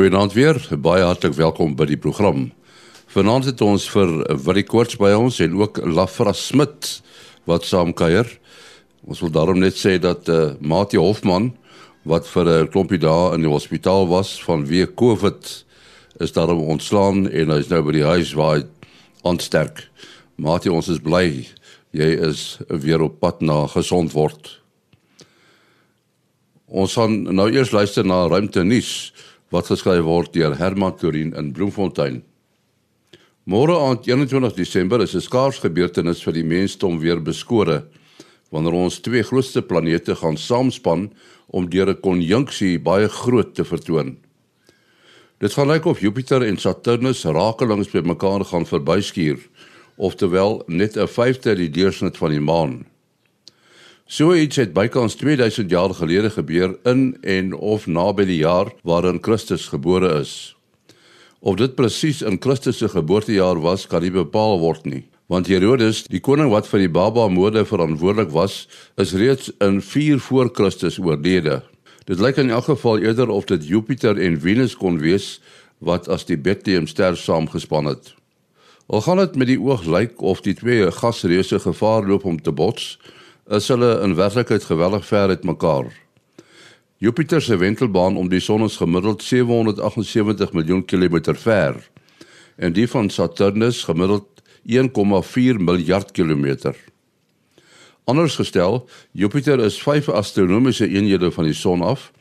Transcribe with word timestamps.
Goeienaand 0.00 0.32
weer. 0.32 0.56
Baie 0.80 1.02
hartlik 1.04 1.34
welkom 1.36 1.74
by 1.76 1.84
die 1.84 1.98
program. 2.00 2.46
Vanaand 3.12 3.50
het 3.50 3.60
ons 3.60 3.84
vir 3.92 4.08
Willie 4.46 4.64
Koorts 4.64 4.96
by 4.96 5.10
ons 5.12 5.42
en 5.44 5.58
ook 5.58 5.76
Lafra 5.84 6.32
Smit 6.32 6.88
wat 7.44 7.68
saam 7.68 7.92
kuier. 7.92 8.24
Ons 9.04 9.20
wil 9.20 9.34
daarom 9.34 9.60
net 9.60 9.76
sê 9.76 9.98
dat 10.00 10.24
uh, 10.32 10.54
Mati 10.64 10.96
Hofman 10.96 11.50
wat 12.08 12.24
vir 12.32 12.48
'n 12.48 12.72
klompie 12.72 12.96
dae 12.96 13.34
in 13.36 13.44
die 13.44 13.52
hospitaal 13.52 14.08
was 14.08 14.40
vanweë 14.40 14.88
COVID 14.96 15.52
is 16.24 16.32
daarom 16.32 16.64
ontslaan 16.64 17.28
en 17.28 17.52
hy 17.52 17.60
is 17.60 17.68
nou 17.68 17.84
by 17.84 17.92
die 17.92 18.08
huis 18.08 18.32
waar 18.32 18.56
hy 18.56 18.64
ontsterk. 19.20 19.84
Mati, 20.40 20.72
ons 20.72 20.88
is 20.88 21.04
bly 21.04 21.44
jy 21.92 22.10
is 22.24 22.56
weer 22.68 23.02
op 23.02 23.20
pad 23.20 23.42
na 23.42 23.66
gesond 23.66 24.16
word. 24.16 24.62
Ons 26.72 26.96
gaan 26.96 27.34
nou 27.36 27.50
eers 27.52 27.76
luister 27.76 28.06
na 28.06 28.24
ruimte 28.28 28.64
nuus 28.64 29.12
wat 29.50 29.66
geskryf 29.66 30.04
word 30.06 30.32
deur 30.32 30.56
Herman 30.58 30.96
Turin 30.96 31.34
in 31.34 31.52
Bloemfontein. 31.52 32.22
Môre 33.50 33.74
aand 33.82 34.06
21 34.06 34.54
Desember 34.54 35.02
is 35.02 35.14
'n 35.14 35.20
skaars 35.20 35.58
gebeurtenis 35.58 36.22
vir 36.22 36.32
die 36.32 36.44
mensdom 36.44 37.00
weer 37.00 37.20
beskore 37.20 37.84
wanneer 38.50 38.74
ons 38.74 39.00
twee 39.00 39.22
grootste 39.22 39.62
planete 39.62 40.14
gaan 40.14 40.36
saamspan 40.36 41.10
om 41.48 41.70
deur 41.70 41.90
'n 41.90 42.00
konjunksie 42.00 42.78
baie 42.78 43.08
groot 43.08 43.54
te 43.54 43.64
vertoon. 43.64 44.16
Dit 45.38 45.52
gaan 45.52 45.68
lyk 45.68 45.86
of 45.86 46.00
Jupiter 46.00 46.42
en 46.42 46.56
Saturnus 46.56 47.24
rakelings 47.24 47.90
by 47.90 48.02
mekaar 48.04 48.44
gaan 48.44 48.66
verbyskuur, 48.66 49.38
oftewel 49.96 50.62
net 50.66 50.96
'n 50.96 51.08
vyfde 51.08 51.56
die 51.56 51.70
deursnit 51.70 52.16
van 52.16 52.30
die 52.30 52.40
maan. 52.40 52.84
So 54.10 54.32
iets 54.34 54.58
het 54.58 54.72
bykans 54.74 55.14
2000 55.14 55.70
jaar 55.70 55.92
gelede 55.94 56.32
gebeur 56.34 56.72
in 56.82 57.14
en 57.22 57.52
of 57.54 57.84
naby 57.86 58.24
die 58.26 58.40
jaar 58.40 58.72
waarin 58.82 59.20
Christus 59.22 59.68
gebore 59.70 60.08
is. 60.18 60.56
Of 61.38 61.60
dit 61.60 61.76
presies 61.78 62.24
in 62.26 62.40
Christus 62.42 62.80
se 62.82 62.88
geboortejaar 62.90 63.60
was, 63.62 63.84
kan 63.86 64.02
nie 64.02 64.10
bepaal 64.10 64.58
word 64.58 64.88
nie, 64.90 65.04
want 65.30 65.46
Herodes, 65.46 66.00
die 66.10 66.18
koning 66.18 66.50
wat 66.50 66.66
vir 66.66 66.82
die 66.82 66.90
baba 66.90 67.28
moorde 67.30 67.62
verantwoordelik 67.62 68.32
was, 68.34 68.64
is 68.98 69.14
reeds 69.14 69.52
in 69.62 69.78
4 69.78 70.18
voor 70.26 70.50
Christus 70.58 70.98
oorlede. 70.98 71.60
Dit 72.10 72.18
lyk 72.18 72.42
in 72.42 72.50
elk 72.50 72.66
geval 72.72 73.06
eerder 73.06 73.30
of 73.30 73.46
dit 73.46 73.62
Jupiter 73.70 74.18
en 74.18 74.40
Venus 74.42 74.74
kon 74.74 74.98
wees 74.98 75.36
wat 75.78 76.10
as 76.10 76.26
die 76.26 76.40
Bethlehem 76.40 76.90
ster 76.90 77.14
saamgespan 77.14 77.86
het. 77.94 78.10
Al 78.90 79.06
gaan 79.06 79.22
dit 79.22 79.38
met 79.38 79.54
die 79.54 79.60
oog 79.62 79.86
lyk 79.86 80.18
of 80.18 80.42
die 80.42 80.58
twee 80.58 80.90
gasreuse 80.98 81.62
gevaar 81.62 82.10
loop 82.10 82.26
om 82.26 82.42
te 82.42 82.50
bots, 82.50 82.96
is 83.50 83.66
hulle 83.68 83.96
in 84.04 84.14
werklikheid 84.14 84.64
geweldig 84.64 85.06
ver 85.06 85.28
uit 85.28 85.44
mekaar. 85.44 85.88
Jupiter 87.02 87.42
se 87.42 87.56
wentelbaan 87.56 88.16
om 88.16 88.28
die 88.28 88.40
son 88.40 88.62
is 88.62 88.76
gemiddeld 88.76 89.22
778 89.22 90.52
miljoen 90.52 90.84
kilometer 90.84 91.34
ver 91.34 91.80
en 92.56 92.72
die 92.76 92.86
van 92.88 93.10
Saturnus 93.10 93.82
gemiddeld 93.88 94.26
1,4 94.68 95.58
miljard 95.58 96.12
kilometer. 96.12 96.76
Anders 98.04 98.36
gestel, 98.36 98.88
Jupiter 99.12 99.58
is 99.64 99.82
5 99.82 100.08
astronomiese 100.08 100.88
eenhede 100.88 101.30
van 101.30 101.44
die 101.44 101.54
son 101.54 101.82
af. 101.82 102.12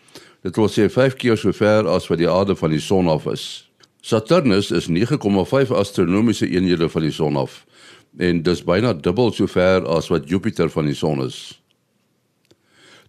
Dit 0.42 0.56
wil 0.56 0.70
sê 0.70 0.88
5 0.90 1.18
keer 1.20 1.38
so 1.38 1.52
ver 1.52 1.88
as 1.88 2.08
wat 2.08 2.18
die 2.18 2.30
aarde 2.30 2.56
van 2.56 2.72
die 2.72 2.82
son 2.82 3.08
af 3.08 3.28
is. 3.28 3.70
Saturnus 4.02 4.72
is 4.72 4.88
9,5 4.88 5.76
astronomiese 5.76 6.48
eenhede 6.48 6.90
van 6.90 7.02
die 7.06 7.14
son 7.14 7.38
af 7.38 7.66
en 8.18 8.44
dis 8.44 8.64
byna 8.66 8.94
dubbel 8.94 9.34
so 9.36 9.48
ver 9.48 9.86
as 9.88 10.10
wat 10.10 10.30
Jupiter 10.30 10.70
van 10.70 10.90
die 10.90 10.98
son 10.98 11.22
is. 11.26 11.60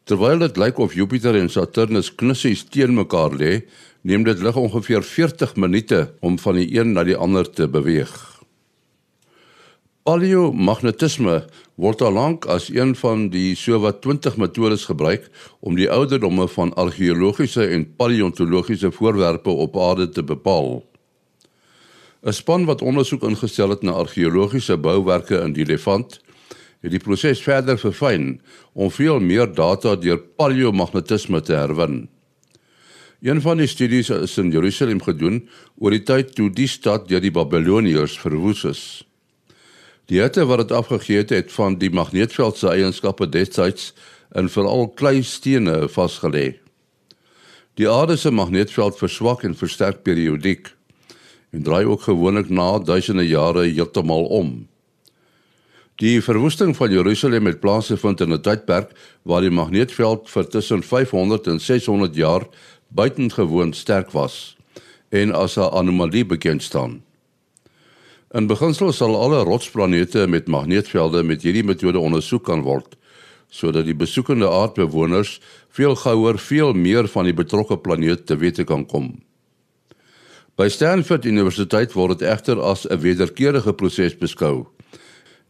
Terwyl 0.05 0.41
dit 0.43 0.57
lyk 0.59 0.79
of 0.79 0.95
Jupiter 0.95 1.37
en 1.39 1.49
Saturnus 1.49 2.11
knussies 2.15 2.65
teen 2.67 2.97
mekaar 2.97 3.37
lê, 3.37 3.63
neem 4.03 4.25
dit 4.25 4.43
lig 4.43 4.57
ongeveer 4.57 5.05
40 5.07 5.57
minute 5.57 6.09
om 6.21 6.39
van 6.39 6.59
die 6.59 6.69
een 6.75 6.93
na 6.97 7.05
die 7.05 7.17
ander 7.17 7.47
te 7.47 7.69
beweeg. 7.69 8.13
Paleomagnetisme 10.11 11.45
word 11.79 12.01
al 12.03 12.17
lank 12.17 12.47
as 12.51 12.67
een 12.73 12.97
van 12.99 13.29
die 13.31 13.55
sowat 13.55 14.01
20 14.03 14.41
metodes 14.41 14.89
gebruik 14.89 15.29
om 15.61 15.77
die 15.79 15.87
ouderdomme 15.93 16.49
van 16.51 16.73
argeologiese 16.75 17.69
en 17.69 17.85
paleontologiese 18.01 18.91
voorwerpe 18.91 19.51
op 19.51 19.79
aarde 19.79 20.09
te 20.09 20.25
bepaal. 20.25 20.81
'n 22.23 22.33
Span 22.33 22.65
wat 22.69 22.83
ondersoek 22.83 23.23
ingestel 23.25 23.71
het 23.73 23.83
na 23.83 23.93
argeologiese 23.97 24.77
bouwerke 24.77 25.39
in 25.41 25.53
die 25.57 25.65
Levant, 25.65 26.21
het 26.81 26.93
die 26.93 27.01
proses 27.01 27.41
verder 27.41 27.79
verfyn 27.81 28.41
om 28.73 28.91
veel 28.93 29.21
meer 29.21 29.49
data 29.55 29.97
deur 29.97 30.19
paleomagnetisme 30.37 31.41
te 31.41 31.57
herwin. 31.57 32.09
Een 33.21 33.41
van 33.41 33.57
die 33.57 33.69
studies 33.69 34.11
is 34.11 34.39
in 34.39 34.51
Jerusalem 34.51 35.01
gedoen 35.03 35.49
oor 35.77 35.91
die 35.97 36.03
tyd 36.03 36.35
toe 36.37 36.51
die 36.51 36.69
stad 36.69 37.09
deur 37.09 37.21
die 37.21 37.33
Babiloniërs 37.33 38.19
verwoes 38.21 38.65
is. 38.65 38.83
Die 40.09 40.21
hitte 40.21 40.45
wat 40.45 40.65
dit 40.65 40.73
afgegee 40.77 41.25
het, 41.29 41.53
van 41.53 41.79
die 41.79 41.91
magneetveld 41.91 42.57
se 42.57 42.69
eienskappe 42.69 43.29
destyds 43.29 43.93
in 44.37 44.49
veral 44.49 44.89
klei 44.89 45.23
stene 45.23 45.89
vasgelê. 45.89 46.59
Die 47.81 47.89
aarde 47.89 48.17
se 48.17 48.31
magneetveld 48.31 48.99
verswak 48.99 49.45
en 49.45 49.57
versterk 49.57 50.03
periodiek 50.03 50.73
en 51.51 51.63
draai 51.63 51.85
ook 51.85 52.03
gewoonlik 52.03 52.51
na 52.51 52.79
duisende 52.79 53.27
jare 53.27 53.67
heeltemal 53.67 54.25
om. 54.25 54.69
Die 56.01 56.23
verwoesting 56.25 56.77
van 56.77 56.91
Jerusalem 56.91 57.47
het 57.47 57.61
plaasgevind 57.61 58.21
in 58.21 58.33
'n 58.33 58.41
tydperk 58.41 58.91
waar 59.23 59.41
die 59.41 59.51
magneetveld 59.51 60.31
vir 60.31 60.49
tussen 60.49 60.83
500 60.83 61.47
en 61.47 61.61
600 61.61 62.15
jaar 62.15 62.47
buitengewoon 62.89 63.73
sterk 63.73 64.11
was 64.11 64.57
en 65.09 65.33
as 65.33 65.57
'n 65.57 65.71
anomalie 65.73 66.25
bekend 66.25 66.63
staan. 66.63 67.03
In 68.31 68.47
beginsel 68.47 68.93
sal 68.93 69.17
alle 69.17 69.43
rotsplanete 69.43 70.27
met 70.27 70.47
magneetvelde 70.47 71.23
met 71.23 71.43
hierdie 71.43 71.65
metode 71.65 71.99
ondersoek 71.99 72.45
kan 72.45 72.63
word 72.63 72.97
sodat 73.51 73.85
die 73.85 73.95
besoekende 73.95 74.49
aardbewoners 74.49 75.41
veel 75.69 75.97
gouer 75.97 76.39
veel 76.39 76.73
meer 76.73 77.09
van 77.09 77.25
die 77.25 77.35
betrokke 77.35 77.79
planeet 77.79 78.27
te 78.27 78.37
wete 78.37 78.65
kan 78.65 78.87
kom. 78.87 79.11
By 80.61 80.67
Stanford 80.69 81.25
Universiteit 81.25 81.95
word 81.97 82.19
dit 82.19 82.27
egter 82.29 82.59
as 82.61 82.83
'n 82.85 83.01
wederkerige 83.01 83.73
proses 83.73 84.13
beskou 84.13 84.67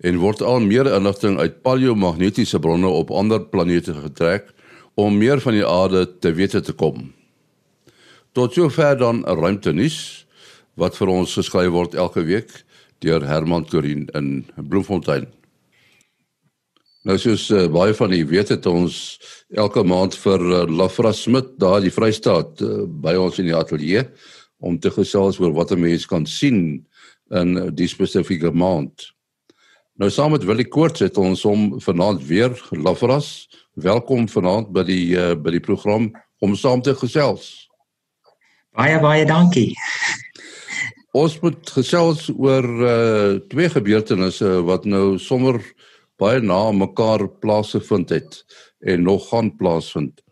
en 0.07 0.21
word 0.23 0.41
al 0.41 0.61
meer 0.61 0.87
inligting 0.87 1.39
uit 1.39 1.63
paleomagnetiese 1.63 2.61
bronne 2.63 2.87
op 2.87 3.11
ander 3.11 3.41
planete 3.41 3.95
getrek 3.95 4.55
om 4.95 5.19
meer 5.19 5.41
van 5.41 5.53
die 5.59 5.67
aarde 5.67 6.07
te 6.21 6.31
wete 6.33 6.61
te 6.61 6.73
kom. 6.73 7.13
Tot 8.33 8.55
sover 8.55 8.99
dan 8.99 9.25
'n 9.27 9.35
ruimtenis 9.35 10.27
wat 10.77 10.97
vir 10.97 11.09
ons 11.09 11.35
geskryf 11.35 11.71
word 11.71 11.95
elke 11.95 12.23
week 12.23 12.65
deur 13.01 13.27
Herman 13.27 13.65
Turin 13.65 14.09
in 14.15 14.47
Bloemfontein. 14.55 15.27
Nou 17.03 17.19
soos 17.19 17.51
uh, 17.51 17.67
baie 17.67 17.95
van 17.95 18.13
u 18.13 18.27
weet 18.27 18.49
het 18.49 18.67
ons 18.67 19.19
elke 19.51 19.83
maand 19.83 20.15
vir 20.15 20.41
uh, 20.41 20.67
Lafra 20.69 21.13
Smit 21.13 21.59
daar 21.59 21.81
die 21.81 21.91
Vrystaat 21.91 22.61
uh, 22.61 22.85
by 22.87 23.15
ons 23.17 23.39
in 23.39 23.47
die 23.47 23.57
ateljee 23.57 24.07
om 24.61 24.79
te 24.79 24.91
gesels 24.91 25.41
oor 25.41 25.53
wat 25.53 25.73
'n 25.73 25.81
mens 25.81 26.07
kan 26.07 26.27
sien 26.27 26.87
in 27.31 27.75
die 27.75 27.89
spesifieke 27.89 28.51
maand. 28.51 29.13
Nou 30.01 30.11
saam 30.11 30.31
met 30.31 30.45
Willie 30.45 30.69
Koorts 30.69 31.01
het 31.01 31.17
ons 31.21 31.43
hom 31.43 31.81
vanaand 31.81 32.23
weer 32.25 32.55
Lafras. 32.71 33.49
Welkom 33.75 34.29
vanaand 34.29 34.71
by 34.73 34.85
die 34.89 35.13
uh, 35.13 35.35
by 35.37 35.51
die 35.51 35.61
program 35.61 36.11
om 36.41 36.55
saam 36.57 36.81
te 36.83 36.95
gesels. 36.97 37.69
Baie 38.73 39.01
baie 39.03 39.27
dankie. 39.29 39.75
Ons 41.13 41.37
moet 41.43 41.71
gesels 41.75 42.31
oor 42.33 42.65
uh, 42.65 43.35
twee 43.53 43.69
gebeurtenisse 43.69 44.63
wat 44.65 44.89
nou 44.89 45.19
sommer 45.19 45.61
baie 46.17 46.41
na 46.41 46.71
mekaar 46.73 47.27
plaasgevind 47.43 48.09
het 48.15 48.41
en 48.81 49.03
nog 49.03 49.29
gaan 49.29 49.53
plaasvind. 49.57 50.25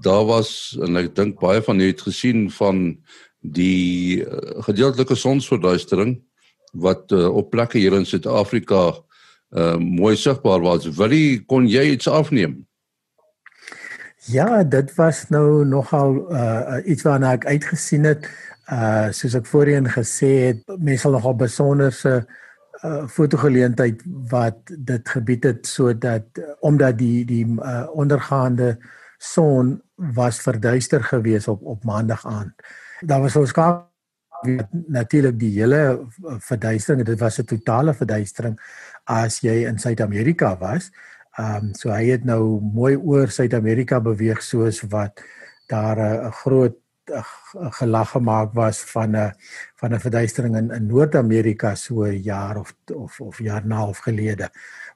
Daar 0.00 0.24
was 0.24 0.78
en 0.80 0.96
ek 0.96 1.12
dink 1.18 1.40
baie 1.42 1.60
van 1.66 1.82
julle 1.82 1.92
het 1.92 2.06
gesien 2.08 2.46
van 2.54 2.94
die 3.40 4.24
uh, 4.24 4.60
gedeeltelike 4.66 5.16
sonsverduistering 5.16 6.18
wat 6.72 7.12
uh, 7.12 7.28
op 7.34 7.50
plekke 7.50 7.78
hier 7.78 7.96
in 7.96 8.06
Suid-Afrika 8.06 8.82
uh, 9.50 9.76
mooi 9.76 10.16
sigbaar 10.16 10.60
was. 10.60 10.86
Willie, 10.96 11.40
kon 11.46 11.66
jy 11.66 11.90
iets 11.94 12.08
afneem? 12.08 12.60
Ja, 14.28 14.62
dit 14.62 14.92
was 14.94 15.24
nou 15.32 15.64
nogal 15.64 16.20
uh, 16.28 16.78
iets 16.84 17.02
waarna 17.02 17.32
ek 17.38 17.48
uitgesien 17.48 18.04
het. 18.04 18.28
Uh 18.70 19.08
soos 19.10 19.34
ek 19.34 19.48
voorheen 19.50 19.88
gesê 19.90 20.28
het, 20.52 20.60
mense 20.78 21.02
sal 21.02 21.16
nogal 21.16 21.34
besonderse 21.34 22.20
uh 22.84 23.06
fotogeleentheid 23.10 24.04
wat 24.30 24.70
dit 24.70 25.08
gebied 25.08 25.44
het 25.44 25.66
sodat 25.66 26.38
omdat 26.64 27.00
die 27.00 27.24
die 27.26 27.42
uh, 27.44 27.88
ondergaande 27.92 28.76
son 29.18 29.80
was 30.14 30.38
verduister 30.40 31.02
gewees 31.04 31.48
op 31.48 31.64
op 31.66 31.84
maandag 31.84 32.22
aand. 32.26 32.54
Daar 33.00 33.20
was 33.20 33.36
ons 33.36 33.48
skaap 33.48 33.86
natuurlik 34.88 35.38
die 35.40 35.52
hele 35.58 36.06
verduistering, 36.40 37.04
dit 37.04 37.20
was 37.20 37.38
'n 37.38 37.44
totale 37.44 37.94
verduistering 37.94 38.58
as 39.04 39.40
jy 39.40 39.66
in 39.66 39.78
Suid-Amerika 39.78 40.56
was. 40.58 40.90
Ehm 41.38 41.56
um, 41.56 41.74
so 41.74 41.90
hy 41.90 42.10
het 42.10 42.24
nou 42.24 42.60
mooi 42.60 42.96
oor 42.96 43.28
Suid-Amerika 43.28 44.00
beweeg 44.00 44.42
soos 44.42 44.80
wat 44.80 45.22
daar 45.68 45.98
'n 45.98 46.32
groot 46.32 46.76
uh, 47.06 47.24
gelag 47.78 48.10
gemaak 48.10 48.52
was 48.54 48.80
van 48.80 49.16
'n 49.16 49.32
van 49.76 49.94
'n 49.94 50.00
verduistering 50.00 50.56
in 50.56 50.70
in 50.70 50.86
Noord-Amerika 50.86 51.74
so 51.74 52.02
'n 52.04 52.22
jaar 52.22 52.56
of 52.56 52.74
of 52.94 53.20
of 53.20 53.38
jaar 53.38 53.66
na 53.66 53.86
of 53.86 53.98
gelede. 53.98 54.50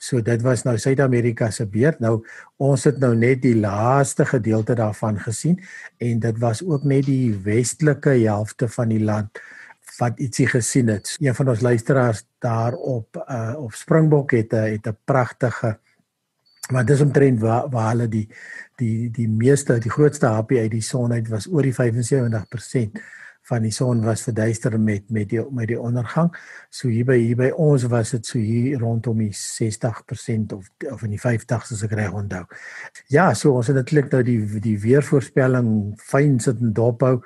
So 0.04 0.20
dit 0.20 0.42
was 0.44 0.66
nou 0.66 0.76
Suid-Amerika 0.78 1.48
se 1.50 1.64
beurt. 1.66 2.00
Nou 2.04 2.18
ons 2.60 2.84
het 2.84 2.98
nou 3.00 3.14
net 3.16 3.40
die 3.44 3.56
laaste 3.56 4.26
gedeelte 4.28 4.76
daarvan 4.76 5.20
gesien 5.22 5.60
en 5.98 6.20
dit 6.20 6.40
was 6.42 6.60
ook 6.64 6.84
net 6.84 7.06
die 7.08 7.32
westelike 7.44 8.18
helfte 8.20 8.68
van 8.68 8.92
die 8.92 9.00
land 9.00 9.40
wat 9.98 10.20
ietsie 10.20 10.46
gesien 10.50 10.90
het. 10.92 11.14
Een 11.22 11.34
van 11.34 11.48
ons 11.48 11.62
luisteraars 11.64 12.24
daar 12.44 12.74
op 12.74 13.16
uh 13.24 13.54
op 13.56 13.72
Springbok 13.72 14.36
het 14.36 14.52
'n 14.52 14.76
het 14.76 14.86
'n 14.86 14.98
pragtige 15.04 15.78
maar 16.72 16.84
dis 16.84 17.00
omtrent 17.00 17.40
waar 17.40 17.68
waar 17.70 17.90
hulle 17.90 18.08
die 18.08 18.28
die 18.76 19.10
die 19.10 19.28
meeste 19.28 19.78
die 19.78 19.90
grootste 19.90 20.26
happie 20.26 20.60
uit 20.60 20.70
die 20.70 20.82
son 20.82 21.12
uit 21.12 21.28
was 21.28 21.46
oor 21.46 21.62
die 21.62 21.74
75% 21.74 23.00
van 23.48 23.64
die 23.64 23.72
son 23.72 24.00
was 24.04 24.24
verduister 24.24 24.78
met 24.80 25.10
met 25.12 25.28
die 25.28 25.42
met 25.52 25.68
die 25.68 25.80
ondergang. 25.80 26.30
So 26.70 26.88
hier 26.88 27.04
by 27.04 27.18
hier 27.20 27.36
by 27.36 27.50
ons 27.60 27.84
was 27.92 28.14
dit 28.16 28.26
so 28.26 28.38
hier 28.40 28.80
rondom 28.80 29.20
die 29.20 29.32
60% 29.36 30.54
of 30.56 30.70
of 30.90 31.04
in 31.04 31.12
die 31.16 31.20
50s 31.20 31.74
as 31.76 31.84
ek 31.84 31.96
reg 31.98 32.16
onthou. 32.16 32.44
Ja, 33.12 33.32
so 33.34 33.52
ons 33.58 33.68
het 33.68 33.76
natuurlik 33.76 34.10
nou 34.12 34.22
die 34.24 34.38
die 34.64 34.78
weervoorspelling 34.80 35.70
fyn 36.00 36.38
sit 36.40 36.60
en 36.64 36.72
dophou. 36.72 37.18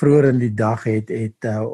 Vroeger 0.00 0.30
in 0.32 0.40
die 0.40 0.54
dag 0.56 0.86
het 0.88 1.12
het 1.12 1.48
uh, 1.48 1.66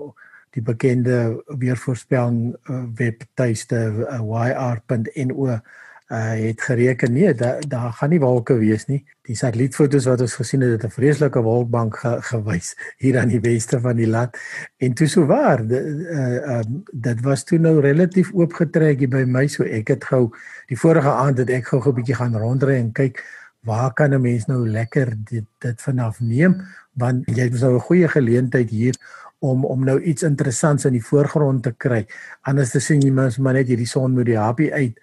die 0.56 0.65
bekende 0.65 1.43
weervoorspelling 1.47 2.56
uh, 2.67 2.85
webtuiste 2.99 3.83
uh, 4.11 4.23
yr.no 4.49 5.61
uh, 6.08 6.32
het 6.49 6.61
gereken 6.62 7.12
nee, 7.12 7.35
daar 7.35 7.62
daar 7.69 7.93
gaan 7.93 8.11
nie 8.11 8.20
wolke 8.20 8.55
wees 8.58 8.87
nie. 8.87 9.05
Die 9.26 9.37
satellietfoto's 9.37 10.06
wat 10.06 10.20
ons 10.20 10.35
gesien 10.35 10.61
het, 10.61 10.70
het 10.70 10.85
'n 10.85 10.94
vreeslike 10.94 11.43
wolkbank 11.43 11.97
ge, 11.97 12.17
gewys 12.20 12.76
hier 12.99 13.19
aan 13.19 13.29
die 13.29 13.41
weste 13.41 13.81
van 13.81 13.97
die 13.97 14.08
land. 14.08 14.37
En 14.76 14.94
toe 14.94 15.06
sou 15.06 15.26
waar, 15.26 15.67
de, 15.67 15.81
uh, 16.11 16.58
um, 16.58 16.82
dit 16.93 17.20
was 17.20 17.44
toe 17.44 17.58
nou 17.58 17.81
relatief 17.81 18.32
oopgetrek 18.35 18.99
hier 18.99 19.08
by 19.08 19.25
my, 19.26 19.47
so 19.47 19.64
ek 19.64 19.88
het 19.88 20.05
gou 20.05 20.31
die 20.67 20.79
vorige 20.79 21.11
aand 21.11 21.38
het 21.38 21.50
ek 21.50 21.67
gou 21.67 21.82
'n 21.82 21.94
bietjie 21.94 22.14
gaan 22.14 22.37
rondry 22.37 22.75
en 22.75 22.93
kyk 22.93 23.25
waar 23.67 23.93
kan 23.93 24.14
'n 24.14 24.20
mens 24.20 24.47
nou 24.47 24.69
lekker 24.69 25.14
dit 25.31 25.44
dit 25.59 25.82
vanaf 25.82 26.20
neem 26.20 26.62
want 26.93 27.26
jy 27.26 27.43
het 27.50 27.61
nou 27.61 27.75
'n 27.75 27.87
goeie 27.88 28.09
geleentheid 28.09 28.70
hier 28.70 28.94
om 29.38 29.65
om 29.65 29.85
nou 29.85 30.00
iets 30.00 30.23
interessants 30.23 30.85
in 30.85 30.93
die 30.93 31.05
voorgrond 31.05 31.62
te 31.62 31.73
kry. 31.77 32.06
Anders 32.43 32.71
te 32.71 32.81
sien 32.81 33.03
jy 33.03 33.11
mens 33.11 33.38
maar 33.38 33.55
net 33.59 33.69
hierdie 33.69 33.88
son 33.88 34.15
met 34.15 34.27
die 34.27 34.38
happy 34.38 34.71
uit 34.73 34.99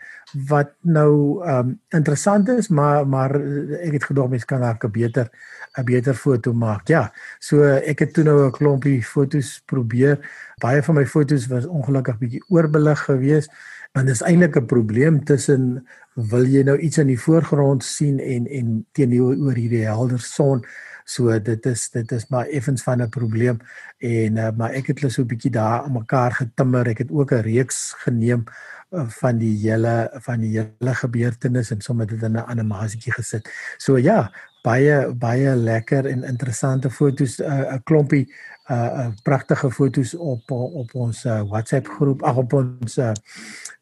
wat 0.49 0.71
nou 0.81 1.43
ehm 1.43 1.59
um, 1.59 1.73
interessant 1.93 2.49
is, 2.49 2.67
maar 2.67 3.07
maar 3.07 3.35
ek 3.81 3.99
het 3.99 4.07
gedog 4.09 4.29
mense 4.29 4.45
kan 4.45 4.61
daar 4.61 4.77
'n 4.81 4.91
beter 4.91 5.29
'n 5.77 5.85
beter 5.85 6.13
foto 6.13 6.53
maak. 6.53 6.87
Ja. 6.87 7.11
So 7.39 7.63
ek 7.63 7.99
het 7.99 8.13
toe 8.13 8.23
nou 8.23 8.45
'n 8.47 8.51
klompie 8.51 9.03
fotos 9.03 9.61
probeer. 9.65 10.17
Baie 10.57 10.83
van 10.83 10.95
my 10.95 11.05
fotos 11.05 11.47
was 11.47 11.65
ongelukkig 11.65 12.17
bietjie 12.17 12.43
oorbelig 12.49 12.99
geweest 12.99 13.51
want 13.93 14.07
dit 14.07 14.15
is 14.15 14.21
eintlik 14.21 14.55
'n 14.57 14.65
probleem 14.65 15.23
tussen 15.23 15.87
wil 16.13 16.45
jy 16.45 16.63
nou 16.63 16.77
iets 16.77 16.97
in 16.97 17.07
die 17.07 17.19
voorgrond 17.19 17.83
sien 17.83 18.19
en 18.19 18.47
en 18.47 18.85
teenoor 18.91 19.53
hierdie 19.53 19.85
helder 19.85 20.19
son 20.19 20.65
So 21.03 21.39
dit 21.39 21.65
is 21.65 21.89
dit 21.89 22.11
is 22.11 22.27
maar 22.27 22.45
effens 22.45 22.83
van 22.83 23.01
'n 23.01 23.09
probleem 23.09 23.57
en 23.97 24.37
uh, 24.37 24.49
maar 24.57 24.71
ek 24.71 24.87
het 24.87 24.99
hulle 24.99 25.11
so 25.11 25.21
'n 25.21 25.27
bietjie 25.27 25.51
daar 25.51 25.83
aan 25.83 25.91
mekaar 25.91 26.31
getimmer. 26.31 26.87
Ek 26.87 26.97
het 26.97 27.11
ook 27.11 27.31
'n 27.31 27.41
reeks 27.41 27.93
geneem 27.97 28.43
uh, 28.91 29.09
van 29.09 29.37
die 29.37 29.57
hele 29.57 30.09
van 30.13 30.39
die 30.39 30.59
hele 30.59 30.95
gebeurtenis 30.95 31.71
en 31.71 31.81
sommer 31.81 32.07
dit 32.07 32.23
in 32.23 32.31
'n 32.31 32.47
animasietjie 32.47 33.13
gesit. 33.13 33.49
So 33.77 33.97
ja, 33.97 34.31
baie 34.63 35.13
baie 35.13 35.55
lekker 35.55 36.05
en 36.05 36.23
interessante 36.23 36.89
fotos 36.89 37.39
'n 37.39 37.43
uh, 37.43 37.77
klompie 37.83 38.27
'n 38.69 38.73
uh, 38.73 39.07
pragtige 39.23 39.71
fotos 39.71 40.15
op 40.15 40.51
op 40.51 40.95
ons 40.95 41.25
uh, 41.25 41.41
WhatsApp 41.41 41.87
groep, 41.87 42.23
ag 42.23 42.35
op 42.35 42.53
ons 42.53 42.97
uh, 42.97 43.11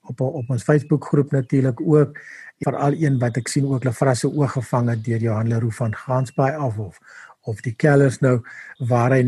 op 0.01 0.21
op 0.21 0.49
ons 0.49 0.63
Facebook 0.63 1.05
groep 1.05 1.31
natuurlik 1.31 1.81
ook 1.81 2.17
veral 2.61 2.93
een 2.97 3.17
wat 3.21 3.37
ek 3.41 3.49
sien 3.49 3.65
ook 3.69 3.85
Lefras 3.87 4.21
se 4.23 4.29
oog 4.29 4.53
gevang 4.57 4.89
het 4.89 5.03
deur 5.05 5.21
Johan 5.21 5.49
Leroux 5.49 5.75
van 5.75 5.95
Gansbaai 5.95 6.53
af 6.53 6.77
of 6.77 6.99
of 7.49 7.61
die 7.65 7.73
kellers 7.73 8.19
nou 8.21 8.35
waar 8.89 9.15
hy 9.15 9.23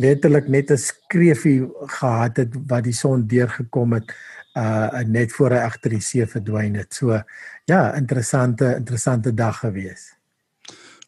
letterlik 0.00 0.48
net 0.48 0.70
'n 0.72 0.80
skreefie 0.80 1.68
gehad 1.98 2.36
het 2.36 2.54
wat 2.66 2.84
die 2.84 2.96
son 2.96 3.26
deurgekom 3.26 3.92
het 3.92 4.14
uh 4.56 5.04
net 5.04 5.32
voor 5.32 5.50
hy 5.50 5.60
agter 5.68 5.90
die 5.90 6.00
see 6.00 6.26
verdwyn 6.26 6.74
het. 6.74 6.94
So 6.94 7.22
ja, 7.64 7.94
interessante 7.94 8.74
interessante 8.78 9.34
dag 9.34 9.60
gewees. 9.60 10.14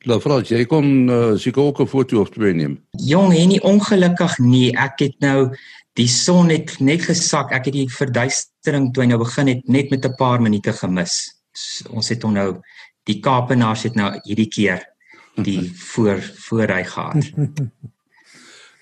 Lefras, 0.04 0.48
jy 0.48 0.64
kon 0.64 1.08
uh, 1.08 1.36
seker 1.36 1.62
ook 1.62 1.80
'n 1.80 1.86
foto 1.86 2.20
of 2.20 2.30
twee 2.30 2.54
neem. 2.54 2.78
Jong, 2.90 3.34
en 3.34 3.48
nie 3.48 3.62
ongelukkig 3.62 4.38
nie. 4.38 4.76
Ek 4.76 4.98
het 4.98 5.16
nou 5.20 5.56
die 5.94 6.08
son 6.08 6.48
het 6.48 6.80
net 6.80 7.02
gesak. 7.02 7.52
Ek 7.52 7.64
het 7.64 7.74
die 7.74 7.88
verduistering 7.88 8.92
toe 8.92 9.02
hy 9.02 9.08
nou 9.08 9.18
begin 9.18 9.48
het 9.48 9.68
net 9.68 9.90
met 9.90 10.04
'n 10.04 10.14
paar 10.16 10.40
minute 10.40 10.72
gemis 10.72 11.39
ons 11.90 12.08
het 12.08 12.22
hom 12.22 12.36
nou 12.36 12.50
die 13.08 13.20
Kaapenaars 13.20 13.86
het 13.88 13.96
nou 13.98 14.12
hierdie 14.24 14.48
keer 14.48 14.84
die 15.34 15.70
voor 15.92 16.20
voorry 16.46 16.84
gehad. 16.84 17.30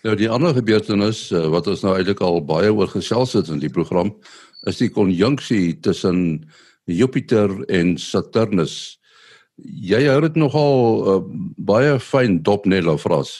Nou 0.06 0.14
die 0.16 0.30
ander 0.30 0.54
gebeurtenis 0.54 1.30
eh, 1.30 1.48
wat 1.52 1.66
ons 1.66 1.82
nou 1.82 1.96
eintlik 1.96 2.20
al 2.24 2.40
baie 2.44 2.70
oor 2.72 2.90
gesels 2.90 3.34
het 3.38 3.50
in 3.52 3.62
die 3.62 3.72
program 3.72 4.14
is 4.66 4.80
die 4.80 4.90
konjunksie 4.90 5.78
tussen 5.80 6.48
Jupiter 6.88 7.52
en 7.68 7.96
Saturnus. 8.00 8.98
Jy 9.58 10.04
hou 10.06 10.20
dit 10.24 10.38
nogal 10.38 10.74
uh, 11.02 11.18
baie 11.58 11.98
fyn 12.02 12.38
dop 12.46 12.66
net 12.66 12.86
of 12.86 13.04
ras. 13.10 13.34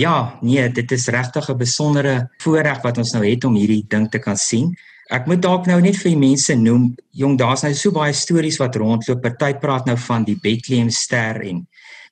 Ja, 0.00 0.38
nee, 0.40 0.64
dit 0.72 0.92
is 0.92 1.08
regtig 1.12 1.48
'n 1.48 1.56
besondere 1.56 2.28
voorreg 2.40 2.80
wat 2.82 2.98
ons 2.98 3.12
nou 3.12 3.24
het 3.24 3.44
om 3.44 3.54
hierdie 3.54 3.84
ding 3.88 4.08
te 4.10 4.18
kan 4.18 4.36
sien. 4.36 4.72
Ek 5.12 5.26
moet 5.28 5.42
dalk 5.44 5.66
nou 5.68 5.76
net 5.84 5.98
vir 6.00 6.14
die 6.14 6.20
mense 6.20 6.54
noem, 6.56 6.86
jong, 7.12 7.34
daar's 7.36 7.66
nou 7.66 7.72
so 7.76 7.92
baie 7.92 8.14
stories 8.16 8.56
wat 8.62 8.78
rondloop. 8.80 9.20
Party 9.20 9.50
praat 9.60 9.84
nou 9.84 9.96
van 10.06 10.24
die 10.24 10.38
Bethlehem 10.40 10.88
ster 10.88 11.42
en 11.44 11.66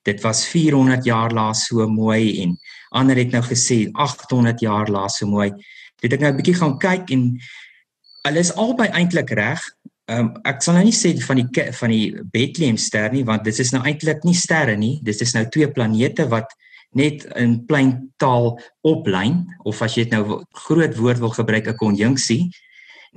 dit 0.04 0.20
was 0.24 0.42
400 0.48 1.08
jaar 1.08 1.32
laas 1.32 1.64
so 1.70 1.86
mooi 1.88 2.42
en 2.42 2.52
ander 2.96 3.16
het 3.22 3.32
nou 3.32 3.40
gesê 3.46 3.86
800 3.94 4.60
jaar 4.60 4.92
laas 4.92 5.16
so 5.20 5.28
mooi. 5.30 5.48
Dit 6.02 6.12
ek 6.12 6.20
nou 6.20 6.32
'n 6.32 6.36
bietjie 6.36 6.60
gaan 6.60 6.76
kyk 6.78 7.10
en 7.16 7.40
hulle 8.28 8.40
is 8.40 8.52
albei 8.52 8.88
eintlik 8.92 9.32
reg. 9.32 9.60
Um, 10.08 10.36
ek 10.44 10.60
sal 10.62 10.74
nou 10.74 10.84
nie 10.84 10.92
sê 10.92 11.16
van 11.24 11.36
die 11.36 11.72
van 11.72 11.90
die 11.90 12.12
Bethlehem 12.32 12.76
ster 12.76 13.12
nie 13.12 13.24
want 13.24 13.44
dit 13.44 13.58
is 13.58 13.72
nou 13.72 13.82
eintlik 13.82 14.24
nie 14.24 14.34
sterre 14.34 14.76
nie. 14.76 15.00
Dit 15.02 15.20
is 15.20 15.32
nou 15.32 15.48
twee 15.48 15.68
planete 15.68 16.28
wat 16.28 16.52
net 16.92 17.24
in 17.36 17.64
plain 17.64 18.10
taal 18.18 18.60
oplyn 18.82 19.46
of 19.64 19.80
as 19.80 19.96
jy 19.96 20.04
dit 20.04 20.12
nou 20.12 20.44
groot 20.52 20.96
woord 20.96 21.18
wil 21.18 21.30
gebruik 21.32 21.68
'n 21.68 21.76
konjunksie 21.76 22.50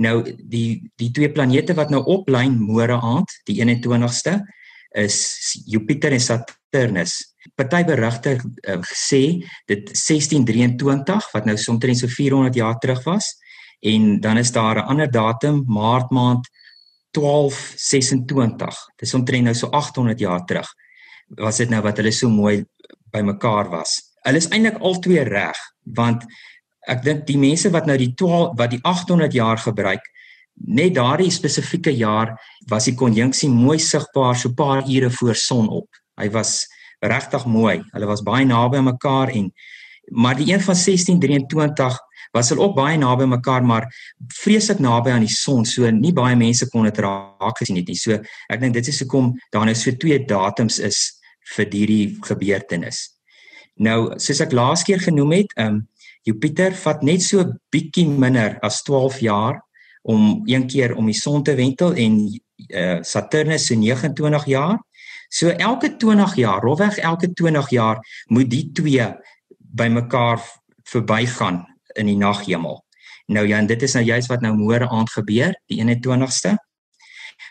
Nou 0.02 0.24
die 0.24 0.82
die 0.98 1.12
twee 1.14 1.30
planete 1.32 1.76
wat 1.78 1.92
nou 1.94 2.02
oplyn 2.10 2.56
môre 2.58 2.98
aand, 2.98 3.30
die 3.46 3.60
21ste, 3.62 4.40
is 4.94 5.18
Jupiter 5.66 6.14
en 6.14 6.22
Saturnus. 6.22 7.20
Party 7.58 7.84
berigte 7.86 8.38
uh, 8.38 8.80
gesê 8.88 9.44
dit 9.68 9.90
1623 9.92 11.30
wat 11.34 11.46
nou 11.46 11.56
omtrent 11.74 12.00
so 12.00 12.08
400 12.08 12.56
jaar 12.56 12.78
terug 12.80 13.04
was 13.06 13.34
en 13.84 14.20
dan 14.24 14.38
is 14.38 14.52
daar 14.52 14.80
'n 14.80 14.88
ander 14.88 15.12
datum 15.12 15.64
Maart 15.68 16.12
maand 16.12 16.48
1226. 17.12 18.78
Dis 18.98 19.14
omtrent 19.14 19.44
nou 19.44 19.56
so 19.56 19.68
800 19.70 20.20
jaar 20.20 20.46
terug. 20.46 20.70
Was 21.28 21.58
dit 21.58 21.70
nou 21.70 21.82
wat 21.82 21.98
hulle 21.98 22.12
so 22.12 22.30
mooi 22.30 22.66
bymekaar 23.12 23.70
was. 23.70 24.14
Hulle 24.24 24.38
is 24.38 24.50
eintlik 24.50 24.80
al 24.80 25.00
twee 25.00 25.24
reg 25.24 25.58
want 25.84 26.24
ek 26.88 27.04
dink 27.04 27.26
die 27.28 27.38
mense 27.40 27.70
wat 27.72 27.86
nou 27.88 27.98
die 27.98 28.14
12 28.20 28.58
wat 28.60 28.72
die 28.72 28.82
800 28.84 29.34
jaar 29.34 29.58
gebruik 29.58 30.04
net 30.56 30.96
daardie 30.96 31.32
spesifieke 31.32 31.92
jaar 31.96 32.36
was 32.70 32.88
die 32.90 32.96
konjunksie 32.98 33.50
mooi 33.50 33.80
sigbaar 33.82 34.38
so 34.38 34.54
paar 34.54 34.84
ure 34.88 35.10
voor 35.10 35.36
sonop. 35.36 35.88
Hy 36.20 36.30
was 36.34 36.68
regtig 37.04 37.46
mooi. 37.46 37.82
Hulle 37.92 38.08
was 38.08 38.24
baie 38.24 38.46
naby 38.46 38.80
aan 38.80 38.92
mekaar 38.92 39.34
en 39.34 39.52
maar 40.12 40.36
die 40.36 40.52
een 40.52 40.60
van 40.60 40.76
1623 40.76 41.98
was 42.34 42.50
hulle 42.50 42.62
ook 42.66 42.76
baie 42.76 42.98
naby 42.98 43.26
mekaar 43.30 43.64
maar 43.64 43.88
vreeslik 44.42 44.80
naby 44.80 45.12
aan 45.12 45.26
die 45.26 45.32
son. 45.32 45.66
So 45.66 45.90
nie 45.92 46.14
baie 46.14 46.36
mense 46.36 46.70
kon 46.70 46.88
dit 46.90 47.00
raak 47.02 47.58
gesien 47.58 47.80
het 47.80 47.88
nie. 47.88 47.98
So 47.98 48.20
ek 48.50 48.62
dink 48.62 48.78
dit 48.78 48.88
is 48.88 49.02
hoekom 49.04 49.34
daar 49.52 49.66
nou 49.66 49.76
so 49.76 49.96
twee 49.98 50.20
datums 50.26 50.80
is 50.80 51.20
vir 51.56 51.68
hierdie 51.72 52.18
gebeurtenis. 52.24 53.10
Nou 53.82 54.14
soos 54.22 54.42
ek 54.44 54.54
laas 54.54 54.84
keer 54.86 55.02
genoem 55.02 55.40
het, 55.42 55.58
ehm 55.58 55.80
um, 55.80 55.82
Jupiter 56.24 56.74
vat 56.84 57.04
net 57.04 57.24
so 57.24 57.44
bietjie 57.74 58.08
minder 58.08 58.58
as 58.64 58.82
12 58.88 59.20
jaar 59.26 59.60
om 60.04 60.44
een 60.48 60.68
keer 60.68 60.96
om 60.96 61.08
die 61.08 61.18
son 61.18 61.44
te 61.44 61.56
wentel 61.56 61.96
en 62.00 62.18
uh, 62.28 63.00
Saturnus 63.02 63.68
se 63.68 63.76
29 63.76 64.46
jaar. 64.52 64.80
So 65.30 65.50
elke 65.50 65.96
20 65.98 66.36
jaar, 66.36 66.62
rofweg 66.62 66.98
elke 66.98 67.32
20 67.34 67.70
jaar 67.70 68.02
moet 68.28 68.50
die 68.52 68.70
twee 68.72 69.08
bymekaar 69.58 70.42
verbygaan 70.84 71.64
in 71.96 72.12
die 72.12 72.18
naghemel. 72.18 72.84
Nou 73.26 73.48
ja, 73.48 73.58
en 73.58 73.68
dit 73.68 73.82
is 73.82 73.96
nou 73.96 74.04
juist 74.04 74.30
wat 74.30 74.44
nou 74.44 74.54
môre 74.56 74.88
aand 74.92 75.12
gebeur, 75.12 75.56
die 75.72 75.80
21ste. 75.82 76.58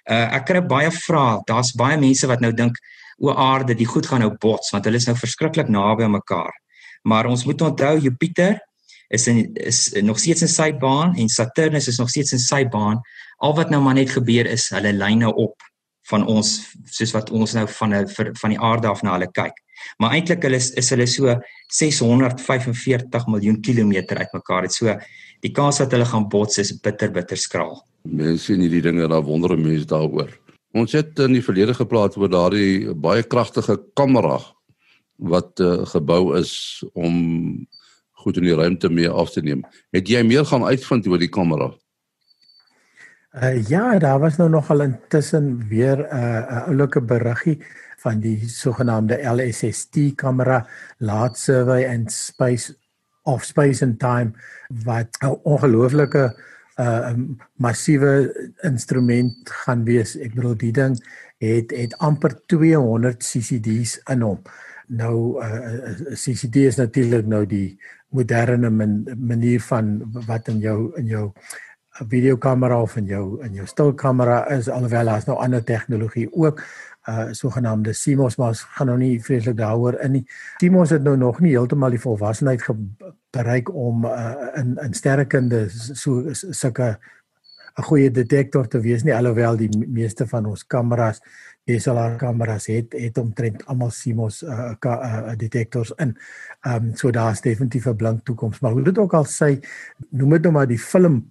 Uh 0.08 0.26
ek 0.38 0.46
kry 0.50 0.62
baie 0.66 0.90
vrae. 0.92 1.40
Daar's 1.48 1.72
baie 1.78 1.98
mense 2.00 2.28
wat 2.28 2.40
nou 2.44 2.52
dink 2.52 2.78
o 3.22 3.32
aarde, 3.32 3.74
die 3.78 3.86
goed 3.86 4.06
gaan 4.06 4.24
nou 4.24 4.32
bots 4.40 4.72
want 4.74 4.86
hulle 4.88 4.98
is 4.98 5.06
nou 5.08 5.16
verskriklik 5.18 5.70
naby 5.70 6.06
aan 6.06 6.16
mekaar. 6.16 6.61
Maar 7.02 7.26
ons 7.26 7.44
moet 7.44 7.62
onthou 7.62 7.98
Jupiter 7.98 8.60
is 9.12 9.26
in 9.26 9.50
is 9.54 9.92
nog 10.00 10.18
steeds 10.18 10.42
in 10.42 10.48
sy 10.48 10.70
baan 10.72 11.16
en 11.20 11.28
Saturnus 11.28 11.88
is 11.88 11.98
nog 12.00 12.08
steeds 12.08 12.32
in 12.32 12.40
sy 12.40 12.62
baan. 12.68 13.02
Al 13.44 13.54
wat 13.54 13.70
nou 13.70 13.82
maar 13.82 13.98
net 13.98 14.14
gebeur 14.14 14.48
is 14.48 14.70
hulle 14.72 14.92
lyn 14.96 15.20
nou 15.24 15.32
op 15.34 15.68
van 16.10 16.24
ons 16.26 16.54
soos 16.90 17.12
wat 17.14 17.30
ons 17.30 17.52
nou 17.54 17.66
van 17.78 17.94
'n 17.94 18.08
van 18.40 18.50
die 18.50 18.60
aarde 18.60 18.88
af 18.88 19.02
na 19.02 19.12
hulle 19.12 19.30
kyk. 19.30 19.54
Maar 19.98 20.14
eintlik 20.16 20.42
hulle 20.42 20.56
is, 20.56 20.70
is 20.78 20.90
hulle 20.90 21.06
so 21.06 21.36
645 21.68 23.26
miljoen 23.26 23.60
kilometer 23.60 24.18
uitmekaar. 24.18 24.62
Dit 24.62 24.72
so 24.72 24.96
die 25.40 25.52
kans 25.52 25.78
dat 25.78 25.92
hulle 25.92 26.04
gaan 26.04 26.28
bots 26.28 26.58
is 26.58 26.72
bitter 26.80 27.10
bitter 27.10 27.36
skraal. 27.36 27.82
Mense 28.02 28.44
sien 28.44 28.60
hierdie 28.60 28.82
dinge 28.82 29.08
daar 29.08 29.22
wonder 29.22 29.58
mense 29.58 29.86
daaroor. 29.86 30.30
Ons 30.74 30.92
het 30.92 31.18
in 31.18 31.32
die 31.36 31.44
verlede 31.44 31.74
gepraat 31.74 32.16
oor 32.16 32.30
daardie 32.30 32.94
baie 32.94 33.22
kragtige 33.22 33.76
kamera 33.94 34.40
wat 35.22 35.60
uh, 35.60 35.86
gebou 35.86 36.36
is 36.38 36.82
om 36.92 37.14
goed 38.22 38.38
in 38.38 38.46
die 38.46 38.56
ruimte 38.58 38.90
mee 38.90 39.10
af 39.10 39.32
te 39.34 39.42
neem. 39.42 39.62
Het 39.94 40.08
jy 40.08 40.22
meer 40.26 40.44
gaan 40.46 40.66
uitvind 40.66 41.06
oor 41.10 41.22
die 41.22 41.30
kamera? 41.32 41.70
Uh, 43.32 43.56
ja, 43.68 43.98
daar 43.98 44.20
was 44.20 44.36
nou 44.36 44.50
nogal 44.52 44.84
intussen 44.84 45.68
weer 45.68 45.96
'n 45.96 46.16
uh, 46.16 46.40
'n 46.52 46.64
oulike 46.68 47.00
beriggie 47.00 47.58
van 48.02 48.20
die 48.20 48.48
sogenaamde 48.48 49.16
LSST 49.22 50.14
kamera, 50.14 50.66
Large 50.98 51.36
Survey 51.36 51.86
and 51.88 52.12
Space 52.12 52.74
of 53.22 53.44
Space 53.44 53.84
and 53.84 53.98
Time 53.98 54.32
wat 54.84 55.08
'n 55.22 55.38
ongelooflike 55.42 56.34
'n 56.76 56.82
uh, 56.82 57.12
massiewe 57.56 58.32
instrument 58.60 59.50
gaan 59.50 59.84
wees. 59.84 60.16
Ek 60.16 60.34
bedoel 60.34 60.56
die 60.56 60.72
ding 60.72 60.96
het 61.38 61.70
het 61.70 61.98
amper 61.98 62.36
200 62.46 63.22
CCD's 63.22 64.00
in 64.10 64.20
hom. 64.20 64.42
Nou 64.92 65.40
uh, 65.40 65.48
uh, 65.48 66.14
CCD 66.14 66.66
is 66.68 66.76
natuurlik 66.76 67.26
nou 67.26 67.44
die 67.48 67.78
moderne 68.12 68.70
man, 68.70 69.02
manier 69.16 69.60
van 69.64 69.94
wat 70.26 70.48
in 70.52 70.60
jou 70.60 70.78
in 71.00 71.06
jou 71.08 71.30
videokamera 72.08 72.80
of 72.82 72.96
in 72.96 73.06
jou 73.08 73.24
in 73.44 73.54
jou 73.56 73.66
stilkamera 73.68 74.44
is 74.52 74.68
alhoewel 74.68 75.12
daar's 75.12 75.28
nou 75.28 75.38
ander 75.40 75.64
tegnologie 75.64 76.28
ook 76.32 76.62
uh 77.08 77.32
sogenaamde 77.34 77.92
CMOS 77.98 78.36
maar 78.36 78.52
ons 78.54 78.62
gaan 78.76 78.86
nou 78.86 78.98
nie 78.98 79.22
vreeslik 79.22 79.56
daaroor 79.56 79.98
in 80.04 80.12
nie. 80.12 80.26
CMOS 80.60 80.90
het 80.94 81.02
nou 81.02 81.16
nog 81.16 81.40
nie 81.40 81.56
heeltemal 81.56 81.90
die 81.90 82.00
volwassenheid 82.00 82.62
bereik 83.34 83.72
om 83.74 84.04
uh 84.04 84.52
in 84.60 84.76
in 84.84 84.94
sterrekunde 84.94 85.66
so 85.70 86.22
sulke 86.32 86.98
'n 87.78 87.82
goeie 87.82 88.10
detektor 88.10 88.68
te 88.68 88.80
wees 88.80 89.02
nie 89.02 89.14
alhoewel 89.14 89.56
die 89.56 89.70
meeste 89.88 90.26
van 90.26 90.46
ons 90.46 90.66
kameras 90.66 91.20
DSLR 91.64 92.16
kameras 92.18 92.66
het 92.66 92.94
het 92.98 93.18
omtrent 93.18 93.62
almal 93.70 93.92
CMOS 93.94 94.42
uh, 94.42 94.74
uh 94.82 95.34
detektors 95.38 95.92
in. 95.96 96.16
Ehm 96.66 96.90
um, 96.90 96.96
so 96.96 97.10
daar's 97.10 97.40
definitief 97.40 97.86
'n 97.86 97.96
blink 97.96 98.24
toekoms, 98.24 98.60
maar 98.60 98.72
hoe 98.72 98.82
dit 98.82 98.98
ook 98.98 99.14
al 99.14 99.26
sê, 99.26 99.62
noem 100.10 100.30
dit 100.30 100.42
nou 100.42 100.52
maar 100.52 100.66
die 100.66 100.78
film 100.78 101.28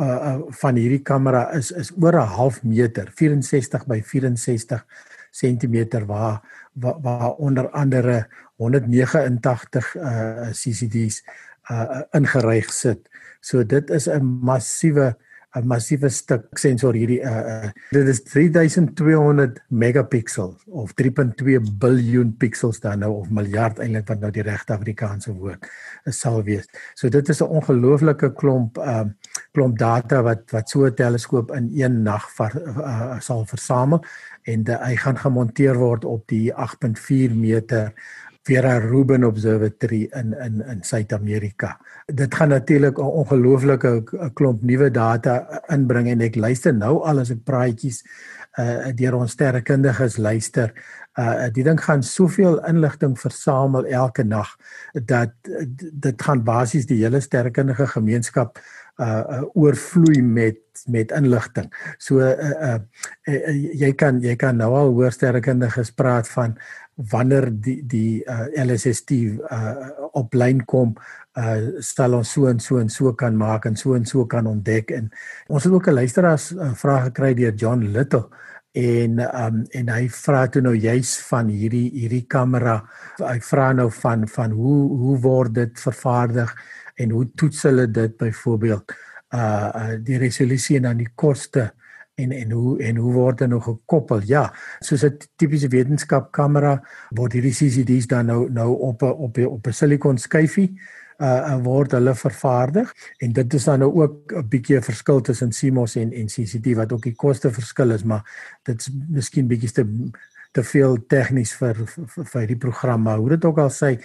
uh, 0.00 0.06
uh 0.06 0.40
van 0.48 0.74
hierdie 0.74 1.02
kamera 1.02 1.52
is 1.52 1.70
is 1.70 1.92
oor 2.00 2.14
'n 2.14 2.26
half 2.26 2.62
meter, 2.62 3.10
64 3.14 3.86
by 3.86 4.02
64 4.02 4.86
cm 5.30 6.06
waar, 6.06 6.42
waar 6.72 7.00
waar 7.00 7.30
onder 7.30 7.70
andere 7.70 8.26
189 8.56 9.96
uh 9.96 10.50
CCD's 10.50 11.22
uh 11.70 12.02
ingeryg 12.10 12.72
sit. 12.72 13.08
So 13.40 13.64
dit 13.64 13.90
is 13.90 14.08
'n 14.08 14.24
massiewe 14.42 15.16
'n 15.58 15.66
massiewe 15.66 16.08
stuk 16.08 16.58
sensor 16.58 16.94
hierdie 16.94 17.20
uh, 17.26 17.64
uh 17.66 17.70
dit 17.90 18.08
is 18.08 18.22
3200 18.22 19.58
megapixels 19.68 20.62
of 20.66 20.92
3.2 20.94 21.58
biljoen 21.82 22.36
pixels 22.38 22.80
dan 22.80 23.02
nou 23.02 23.12
of 23.18 23.30
miljard 23.34 23.80
eintlik 23.82 24.06
wat 24.08 24.20
nou 24.20 24.30
die 24.30 24.46
regte 24.46 24.76
Afrikaanse 24.76 25.34
woord 25.34 25.66
is 26.06 26.20
sal 26.20 26.42
wees. 26.46 26.68
So 26.94 27.08
dit 27.08 27.28
is 27.28 27.42
'n 27.42 27.50
ongelooflike 27.58 28.32
klomp 28.34 28.78
um 28.78 28.84
uh, 28.86 29.04
klomp 29.52 29.78
data 29.78 30.22
wat 30.22 30.50
wat 30.54 30.68
so 30.68 30.86
'n 30.86 30.94
teleskoop 30.94 31.50
in 31.50 31.70
een 31.74 32.02
nag 32.02 32.30
uh, 32.38 33.18
sal 33.20 33.44
versamel 33.46 34.04
en 34.44 34.64
hy 34.66 34.96
gaan 34.96 35.18
gemonteer 35.18 35.76
word 35.76 36.04
op 36.04 36.28
die 36.28 36.52
8.4 36.54 37.34
meter 37.34 37.92
Vera 38.42 38.78
Rubin 38.80 39.24
Observatory 39.24 40.08
in 40.16 40.32
in 40.32 40.60
in 40.64 40.82
Suid-Amerika. 40.82 41.76
Dit 42.06 42.34
gaan 42.34 42.48
natuurlik 42.48 42.98
'n 42.98 43.02
ongelooflike 43.02 44.02
klomp 44.34 44.62
nuwe 44.62 44.90
data 44.90 45.62
inbring 45.68 46.08
en 46.08 46.20
ek 46.20 46.36
luister 46.36 46.74
nou 46.74 47.02
al 47.04 47.18
as 47.18 47.30
ek 47.30 47.44
praatjies 47.44 48.02
uh 48.58 48.90
deur 48.94 49.14
ons 49.14 49.30
sterrekundiges 49.32 50.16
luister. 50.16 50.72
Uh 51.18 51.48
die 51.52 51.64
ding 51.64 51.80
gaan 51.80 52.02
soveel 52.02 52.58
inligting 52.66 53.18
versamel 53.18 53.86
elke 53.86 54.24
nag 54.24 54.56
dat 54.92 55.32
dit 55.92 56.22
gaan 56.22 56.44
basies 56.44 56.86
die 56.86 57.02
hele 57.04 57.20
sterrekundige 57.20 57.86
gemeenskap 57.86 58.58
uh, 59.00 59.06
uh 59.06 59.42
oorvloei 59.54 60.22
met 60.22 60.58
met 60.86 61.12
inligting. 61.12 61.68
So 61.98 62.18
uh, 62.18 62.32
uh, 62.40 62.78
uh 63.28 63.54
jy 63.80 63.92
kan 63.92 64.20
jy 64.20 64.36
kan 64.36 64.56
nou 64.56 64.72
al 64.74 64.92
hoor 64.96 65.12
sterrekundiges 65.12 65.90
praat 65.90 66.28
van 66.28 66.56
wanneer 67.10 67.48
die 67.50 67.80
die 67.86 68.22
uh, 68.28 68.46
LSST 68.64 69.10
uh, 69.10 69.74
op 70.12 70.34
lyn 70.34 70.64
kom 70.64 70.94
uh 71.38 71.78
stel 71.78 72.16
ons 72.18 72.32
so 72.34 72.48
en 72.50 72.58
so 72.60 72.80
en 72.80 72.88
so 72.90 73.12
kan 73.14 73.36
maak 73.38 73.66
en 73.66 73.76
so 73.76 73.94
en 73.94 74.04
so 74.04 74.26
kan 74.26 74.48
ontdek 74.50 74.90
en 74.90 75.10
ons 75.48 75.64
het 75.64 75.72
ook 75.72 75.88
'n 75.88 75.94
luisteraars 75.94 76.52
uh, 76.52 76.74
vrae 76.74 77.04
gekry 77.08 77.34
deur 77.34 77.54
John 77.54 77.82
Little 77.92 78.28
en 78.72 79.18
um 79.18 79.64
en 79.70 79.88
hy 79.88 80.08
vra 80.08 80.46
toe 80.46 80.62
nou 80.62 80.74
juis 80.74 81.16
van 81.30 81.48
hierdie 81.48 81.90
hierdie 81.90 82.26
kamera 82.26 82.82
hy 83.18 83.38
vra 83.40 83.72
nou 83.72 83.90
van 83.90 84.28
van 84.28 84.50
hoe 84.50 84.80
hoe 84.88 85.18
word 85.18 85.54
dit 85.54 85.80
vervaardig 85.80 86.54
en 87.00 87.10
hoe 87.10 87.26
toets 87.34 87.62
hulle 87.62 87.86
dit 87.90 88.16
byvoorbeeld? 88.16 88.92
Uh, 89.34 89.40
uh 89.40 89.96
die 90.04 90.18
resolusie 90.18 90.76
en 90.76 90.88
dan 90.88 91.00
die 91.00 91.12
koste 91.14 91.70
en 92.22 92.32
en 92.32 92.50
hoe 92.50 92.78
en 92.82 92.96
hoe 92.96 93.12
word 93.12 93.38
dit 93.38 93.48
nou 93.48 93.60
gekoppel? 93.60 94.20
Ja, 94.24 94.52
soos 94.80 95.04
'n 95.04 95.18
tipiese 95.36 95.68
wetenskapkamera 95.68 96.80
word 97.10 97.32
hierdie 97.32 97.54
CCD's 97.54 98.06
dan 98.06 98.26
nou 98.26 98.50
nou 98.50 98.78
op 98.78 99.02
'n 99.02 99.14
op 99.26 99.38
'n 99.38 99.46
op 99.46 99.66
'n 99.66 99.72
silikon 99.72 100.18
skyfie 100.18 100.72
uh 101.20 101.58
word 101.62 101.92
hulle 101.92 102.14
vervaardig 102.14 102.92
en 103.18 103.32
dit 103.32 103.54
is 103.54 103.64
dan 103.64 103.78
nou 103.78 103.92
ook 103.92 104.32
'n 104.32 104.48
bietjie 104.48 104.76
'n 104.76 104.82
verskil 104.82 105.20
tussen 105.20 105.50
CMOS 105.50 105.96
en 105.96 106.12
en 106.12 106.26
CCD 106.26 106.74
wat 106.74 106.92
ook 106.92 107.02
die 107.02 107.14
koste 107.14 107.52
verskil 107.52 107.90
is, 107.90 108.04
maar 108.04 108.24
dit's 108.62 108.90
miskien 109.08 109.46
bietjie 109.46 109.72
te 109.72 109.84
te 110.52 110.62
veel 110.62 110.96
tegnies 111.06 111.52
vir 111.54 111.76
vir, 111.86 112.24
vir 112.32 112.46
die 112.46 112.58
program 112.58 113.02
maar 113.02 113.18
hoe 113.18 113.28
dit 113.28 113.44
ook 113.44 113.58
al 113.58 113.70
sê 113.70 114.00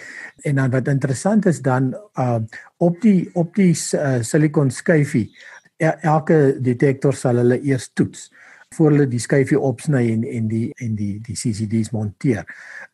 en 0.46 0.60
dan 0.60 0.70
wat 0.70 0.88
interessant 0.88 1.46
is 1.46 1.60
dan 1.62 1.94
uh 2.18 2.38
op 2.78 3.00
die 3.00 3.30
op 3.34 3.54
die 3.54 3.72
uh, 3.72 4.20
silikon 4.22 4.70
skyfie 4.70 5.30
elke 5.78 6.56
detektor 6.60 7.14
sal 7.14 7.40
hulle 7.42 7.60
eers 7.62 7.90
toets 7.92 8.30
voor 8.74 8.90
hulle 8.90 9.06
die 9.08 9.22
skyfie 9.22 9.58
opsny 9.60 10.02
en 10.12 10.24
en 10.26 10.48
die 10.50 10.70
en 10.82 10.96
die 10.98 11.16
die 11.24 11.36
CCD's 11.38 11.92
monteer. 11.94 12.46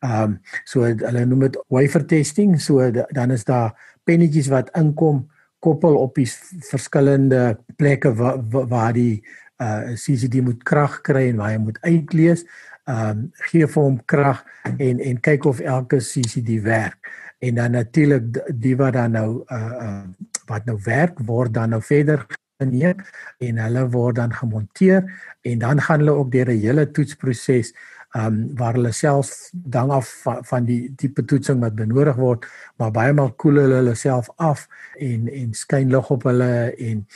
Ehm 0.05 0.35
um, 0.35 0.41
so 0.69 0.85
hulle 0.87 1.25
noem 1.27 1.47
dit 1.49 1.59
wafer 1.73 2.05
testing, 2.07 2.59
so 2.61 2.91
dan 2.91 3.31
is 3.31 3.45
daar 3.49 3.73
pennetjies 4.05 4.51
wat 4.53 4.71
inkom 4.79 5.25
koppel 5.63 5.97
op 5.97 6.19
die 6.19 6.29
verskillende 6.69 7.57
plekke 7.77 8.13
waar 8.19 8.43
waar 8.51 8.93
die 8.93 9.23
uh 9.63 9.95
CCD 9.95 10.43
moet 10.43 10.63
krag 10.67 11.01
kry 11.07 11.29
en 11.31 11.41
waar 11.41 11.55
hy 11.55 11.63
moet 11.63 11.81
uitlees. 11.83 12.45
Ehm 12.85 13.09
um, 13.09 13.27
gee 13.49 13.67
vir 13.67 13.83
hom 13.83 13.99
krag 14.05 14.45
en 14.77 15.01
en 15.01 15.21
kyk 15.21 15.45
of 15.47 15.61
elke 15.61 16.03
CCD 16.03 16.61
werk. 16.63 16.99
En 17.43 17.55
dan 17.55 17.71
natuurlik 17.71 18.39
die 18.55 18.77
wat 18.77 18.93
dan 18.93 19.17
nou 19.19 19.43
uh, 19.49 19.75
uh 19.89 20.05
wat 20.47 20.67
nou 20.67 20.79
werk 20.85 21.19
word 21.27 21.55
dan 21.55 21.71
nou 21.71 21.83
verder 21.83 22.27
geneem 22.63 23.03
en 23.39 23.59
hulle 23.67 23.89
word 23.95 24.21
dan 24.21 24.35
gemonteer 24.35 25.03
en 25.43 25.59
dan 25.59 25.81
gaan 25.81 26.05
hulle 26.05 26.19
ook 26.21 26.33
deur 26.33 26.51
'n 26.51 26.63
hele 26.67 26.91
toetsproses 26.91 27.75
ehm 28.13 28.27
um, 28.27 28.57
waar 28.57 28.75
hulle 28.77 28.93
self 28.93 29.51
dan 29.53 29.91
af 29.91 30.09
van, 30.23 30.45
van 30.45 30.65
die 30.65 30.93
tipe 30.97 31.25
toetsing 31.25 31.61
wat 31.61 31.75
benodig 31.75 32.17
word 32.17 32.47
maar 32.77 32.91
baie 32.91 33.13
maal 33.13 33.33
koel 33.33 33.57
hulle 33.63 33.81
hulle 33.81 33.95
self 33.95 34.29
af 34.37 34.69
en 34.99 35.29
en 35.29 35.55
skyn 35.55 35.89
lig 35.89 36.11
op 36.11 36.23
hulle 36.29 36.75
en 36.77 37.07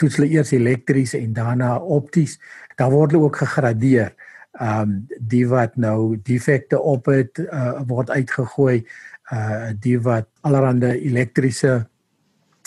toets 0.00 0.18
hulle 0.18 0.30
eers 0.34 0.52
elektries 0.54 1.14
en 1.18 1.32
daarna 1.36 1.76
opties. 1.78 2.38
Dan 2.78 2.92
word 2.94 3.14
hulle 3.14 3.28
ook 3.28 3.42
gegradeer. 3.44 4.14
Ehm 4.60 4.80
um, 4.80 4.92
die 5.18 5.46
wat 5.50 5.76
nou 5.76 6.20
defekte 6.22 6.80
op 6.80 7.10
het 7.10 7.38
uh, 7.42 7.80
word 7.86 8.10
uitgegooi. 8.10 8.84
Uh 9.32 9.72
die 9.80 9.98
wat 10.00 10.28
allerlei 10.40 10.98
elektriese 11.08 11.86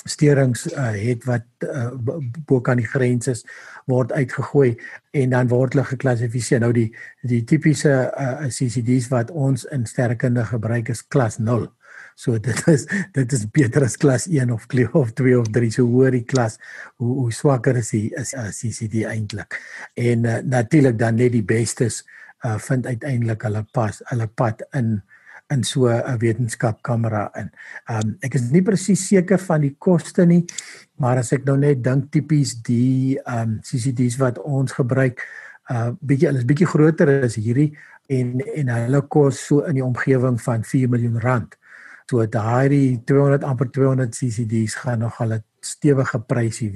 steurings 0.07 0.65
uh, 0.73 0.91
het 0.95 1.25
wat 1.27 1.45
uh, 1.65 1.91
bo 2.47 2.61
kan 2.61 2.79
die 2.81 2.87
grens 2.87 3.27
is 3.31 3.43
word 3.85 4.11
uitgegooi 4.11 4.75
en 5.11 5.33
dan 5.35 5.49
word 5.51 5.75
hulle 5.75 5.87
geklassifiseer. 5.87 6.61
Nou 6.63 6.73
die 6.75 6.89
die 7.27 7.43
tipiese 7.47 7.95
uh, 8.11 8.47
CCD's 8.47 9.09
wat 9.13 9.31
ons 9.31 9.65
in 9.73 9.85
sterrekunde 9.85 10.45
gebruik 10.49 10.89
is 10.93 11.03
klas 11.07 11.39
0. 11.39 11.67
So 12.17 12.37
dit 12.47 12.61
is 12.71 12.87
dit 13.13 13.33
is 13.37 13.45
beter 13.53 13.85
as 13.85 13.97
klas 13.97 14.27
1 14.27 14.51
of 14.53 14.67
klas 14.71 14.93
of 14.97 15.13
2 15.13 15.37
of 15.39 15.51
3 15.53 15.71
so 15.73 15.85
hoor 15.91 16.11
die 16.15 16.25
klas 16.25 16.57
hoe 16.97 17.13
hoe 17.23 17.33
swakker 17.33 17.77
is 17.77 17.93
die 17.93 18.07
is 18.17 18.33
uh, 18.33 18.49
CCD 18.49 19.05
eintlik. 19.09 19.59
En 19.95 20.25
uh, 20.25 20.39
natuurlik 20.43 20.97
dan 20.99 21.19
net 21.21 21.35
die 21.35 21.45
bestes 21.45 22.03
uh, 22.45 22.57
vind 22.57 22.89
uiteindelik 22.89 23.45
hulle 23.45 23.63
pas 23.73 24.01
hulle 24.11 24.27
pad 24.27 24.65
in 24.77 24.97
in 25.49 25.63
so 25.63 25.87
'n 25.87 26.17
wetenskapkamera 26.19 27.31
in. 27.35 27.51
Um 27.89 28.17
ek 28.21 28.35
is 28.35 28.51
nie 28.51 28.61
presies 28.61 29.07
seker 29.07 29.39
van 29.39 29.61
die 29.61 29.75
koste 29.79 30.25
nie, 30.25 30.45
maar 30.99 31.17
as 31.17 31.31
ek 31.33 31.45
nou 31.45 31.57
net 31.57 31.83
dink 31.83 32.11
tipies 32.11 32.55
die 32.63 33.17
um 33.25 33.59
CCD's 33.63 34.17
wat 34.19 34.39
ons 34.39 34.71
gebruik, 34.71 35.23
uh 35.69 35.91
bietjie 36.01 36.27
hulle 36.27 36.39
is 36.39 36.49
bietjie 36.49 36.67
groter 36.67 37.23
as 37.23 37.35
hierdie 37.35 37.71
en 38.09 38.41
en 38.41 38.67
hulle 38.67 39.01
kos 39.07 39.39
so 39.47 39.63
in 39.67 39.75
die 39.75 39.85
omgewing 39.85 40.39
van 40.41 40.63
4 40.63 40.89
miljoen 40.89 41.19
rand. 41.19 41.55
So 42.09 42.25
daai 42.25 43.01
200 43.05 43.43
amper 43.43 43.71
200 43.71 44.15
CCD's 44.15 44.75
gaan 44.75 44.99
nog 44.99 45.21
al 45.21 45.33
'n 45.33 45.43
stewige 45.67 46.19
prysie 46.29 46.69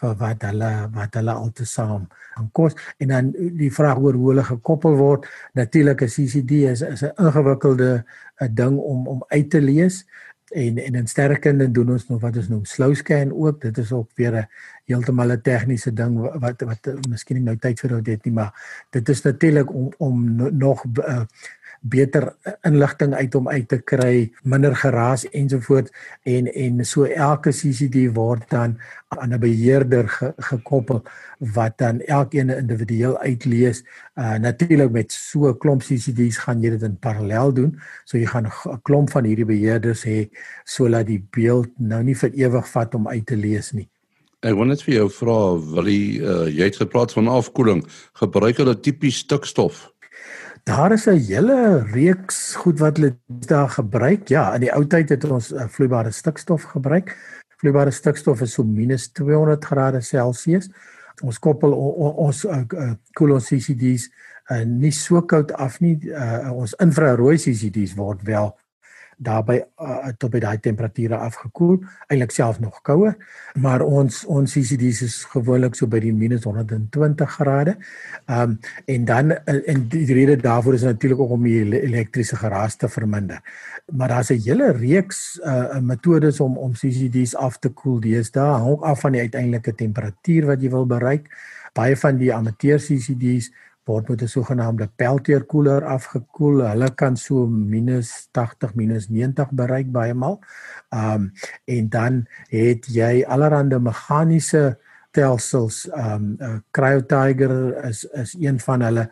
vir 0.00 0.16
wat 0.20 0.44
hulle 0.48 0.70
wat 0.94 1.14
hulle 1.18 1.34
altesaam 1.34 2.08
gaan 2.34 2.50
kos. 2.52 2.76
En 2.98 3.14
dan 3.14 3.30
die 3.58 3.72
vraag 3.72 4.02
oor 4.02 4.18
hoe 4.18 4.32
hulle 4.32 4.44
gekoppel 4.48 4.98
word 5.00 5.28
natuurlik 5.58 6.02
'n 6.02 6.12
CCD 6.14 6.52
is 6.72 6.82
is 6.82 7.02
'n 7.02 7.14
ingewikkelde 7.16 8.04
'n 8.40 8.54
ding 8.54 8.78
om 8.78 9.06
om 9.06 9.24
uit 9.28 9.50
te 9.50 9.60
lees. 9.60 10.04
En 10.52 10.78
en 10.78 10.94
in 10.94 11.06
sterkende 11.06 11.70
doen 11.70 11.90
ons 11.90 12.08
nog 12.08 12.20
wat 12.20 12.36
ons 12.36 12.48
noem 12.48 12.64
slow 12.64 12.94
scan 12.94 13.32
ook. 13.32 13.60
Dit 13.60 13.78
is 13.78 13.92
ook 13.92 14.10
weer 14.14 14.34
'n 14.36 14.48
heeltemal 14.84 15.32
'n 15.32 15.40
tegniese 15.40 15.92
ding 15.92 16.18
wat 16.20 16.40
wat, 16.40 16.84
wat 16.84 17.08
miskien 17.08 17.36
nie 17.36 17.44
nou 17.44 17.56
tyd 17.56 17.80
vir 17.80 18.02
dit 18.02 18.24
nie 18.24 18.34
maar 18.34 18.52
dit 18.90 19.08
is 19.08 19.22
natuurlik 19.22 19.74
om 19.74 19.92
om 19.98 20.36
nog 20.58 20.84
uh, 21.08 21.24
beter 21.82 22.30
inligting 22.62 23.14
uit 23.14 23.34
hom 23.34 23.48
uit 23.48 23.68
te 23.68 23.78
kry, 23.82 24.30
minder 24.42 24.74
geraas 24.78 25.24
ensovoorts 25.34 25.90
en 26.22 26.46
en 26.46 26.84
so 26.86 27.04
elke 27.04 27.50
CCD 27.50 28.06
word 28.14 28.46
dan 28.50 28.78
aan 29.08 29.34
'n 29.34 29.40
beheerder 29.40 30.08
ge, 30.08 30.32
gekoppel 30.38 31.02
wat 31.38 31.78
dan 31.78 32.00
elkeen 32.00 32.50
individueel 32.50 33.18
uitlees. 33.18 33.82
Uh 34.14 34.38
natuurlik 34.38 34.90
met 34.90 35.12
so 35.12 35.48
'n 35.48 35.58
klomp 35.58 35.82
CCD's 35.82 36.38
gaan 36.38 36.62
jy 36.62 36.70
dit 36.70 36.82
in 36.82 36.98
parallel 36.98 37.52
doen. 37.52 37.80
So 38.04 38.18
jy 38.18 38.26
gaan 38.26 38.46
'n 38.46 38.80
klomp 38.82 39.10
van 39.10 39.24
hierdie 39.24 39.44
beheerders 39.44 40.04
hê 40.04 40.30
sodat 40.64 41.06
die 41.06 41.26
beeld 41.30 41.68
nou 41.78 42.02
nie 42.02 42.16
vir 42.16 42.30
ewig 42.30 42.68
vat 42.68 42.94
om 42.94 43.08
uit 43.08 43.26
te 43.26 43.36
lees 43.36 43.72
nie. 43.72 43.88
Ek 44.42 44.54
wil 44.54 44.64
net 44.64 44.82
vir 44.82 44.94
jou 44.94 45.10
vra, 45.10 45.54
wil 45.54 45.86
jy 45.86 46.18
uh, 46.18 46.48
jy 46.50 46.64
het 46.64 46.76
gepraat 46.76 47.12
van 47.12 47.28
afkoeling, 47.28 47.84
gebruik 48.12 48.56
hulle 48.56 48.80
tipies 48.80 49.18
stikstof? 49.22 49.91
Daar 50.64 50.92
is 50.92 51.06
'n 51.06 51.18
hele 51.18 51.82
reeks 51.82 52.54
goed 52.54 52.78
wat 52.78 52.96
hulle 52.96 53.16
daar 53.26 53.68
gebruik. 53.68 54.28
Ja, 54.28 54.54
in 54.54 54.60
die 54.60 54.72
ou 54.72 54.86
tyd 54.86 55.08
het 55.08 55.24
ons 55.24 55.52
uh, 55.52 55.66
vloeibare 55.68 56.10
stikstof 56.10 56.62
gebruik. 56.62 57.16
Vloeibare 57.56 57.90
stikstof 57.90 58.40
is 58.40 58.52
so 58.52 58.62
minus 58.64 59.12
200 59.12 59.64
grade 59.64 60.00
Celsius. 60.00 60.70
Ons 61.22 61.38
koppel 61.38 61.72
ons 61.72 62.44
uh, 62.44 62.62
uh, 62.74 62.92
koel 63.12 63.32
ons 63.32 63.46
CCD's 63.46 64.10
uh, 64.50 64.62
nie 64.64 64.92
so 64.92 65.22
koud 65.22 65.52
af 65.52 65.80
nie. 65.80 65.98
Uh, 66.04 66.52
ons 66.52 66.74
infrarooi 66.74 67.36
CCD's 67.36 67.94
word 67.94 68.22
wel 68.22 68.56
daarby 69.22 69.60
uh, 69.80 70.10
tot 70.18 70.32
by 70.34 70.40
daai 70.42 70.58
temperature 70.60 71.16
afgekoel, 71.16 71.78
eintlik 72.08 72.34
self 72.34 72.60
nog 72.60 72.80
kouer, 72.86 73.16
maar 73.54 73.84
ons 73.86 74.22
ons 74.26 74.52
CCD's 74.52 75.02
is 75.06 75.16
gewoonlik 75.32 75.76
so 75.78 75.86
by 75.86 76.00
die 76.02 76.12
minus 76.12 76.44
120 76.48 77.36
grade. 77.38 77.76
Ehm 78.26 78.56
um, 78.56 78.58
en 78.86 79.04
dan 79.04 79.32
en 79.46 79.86
die 79.88 80.06
rede 80.12 80.36
daarvoor 80.36 80.74
is 80.74 80.86
natuurlik 80.86 81.20
ook 81.20 81.36
om 81.38 81.42
die 81.42 81.80
elektriese 81.80 82.36
geraas 82.36 82.76
te 82.76 82.88
verminder. 82.88 83.40
Maar 83.92 84.08
daar's 84.08 84.30
'n 84.30 84.42
hele 84.44 84.72
reeks 84.72 85.40
uh 85.44 85.78
metodes 85.78 86.40
om 86.40 86.58
om 86.58 86.72
CCD's 86.72 87.34
af 87.34 87.58
te 87.58 87.68
koel. 87.68 88.00
Daar 88.30 88.58
hang 88.58 88.70
ook 88.70 88.82
af 88.82 89.00
van 89.00 89.12
die 89.12 89.20
uiteindelike 89.20 89.74
temperatuur 89.74 90.46
wat 90.46 90.62
jy 90.62 90.70
wil 90.70 90.86
bereik. 90.86 91.28
Baie 91.72 91.96
van 91.96 92.16
die 92.16 92.34
amateur 92.34 92.78
CCD's 92.78 93.52
word 93.84 94.08
met 94.08 94.22
'n 94.22 94.28
sogenaamde 94.28 94.90
Peltier 94.96 95.44
koeler 95.44 95.84
afgekoel. 95.84 96.62
Hulle 96.62 96.90
kan 96.94 97.16
so 97.16 97.46
-80, 97.46 98.74
-90 98.74 99.50
bereik 99.52 99.92
baie 99.92 100.14
maal. 100.14 100.40
Um 100.90 101.32
en 101.64 101.88
dan 101.88 102.26
het 102.48 102.86
jy 102.86 103.24
allerlei 103.26 103.78
meganiese 103.78 104.78
stelsels. 105.12 105.88
Um 105.92 106.36
uh, 106.40 106.58
CryoTiger 106.70 107.84
is 107.84 108.04
is 108.04 108.34
een 108.40 108.60
van 108.60 108.80
hulle 108.80 109.10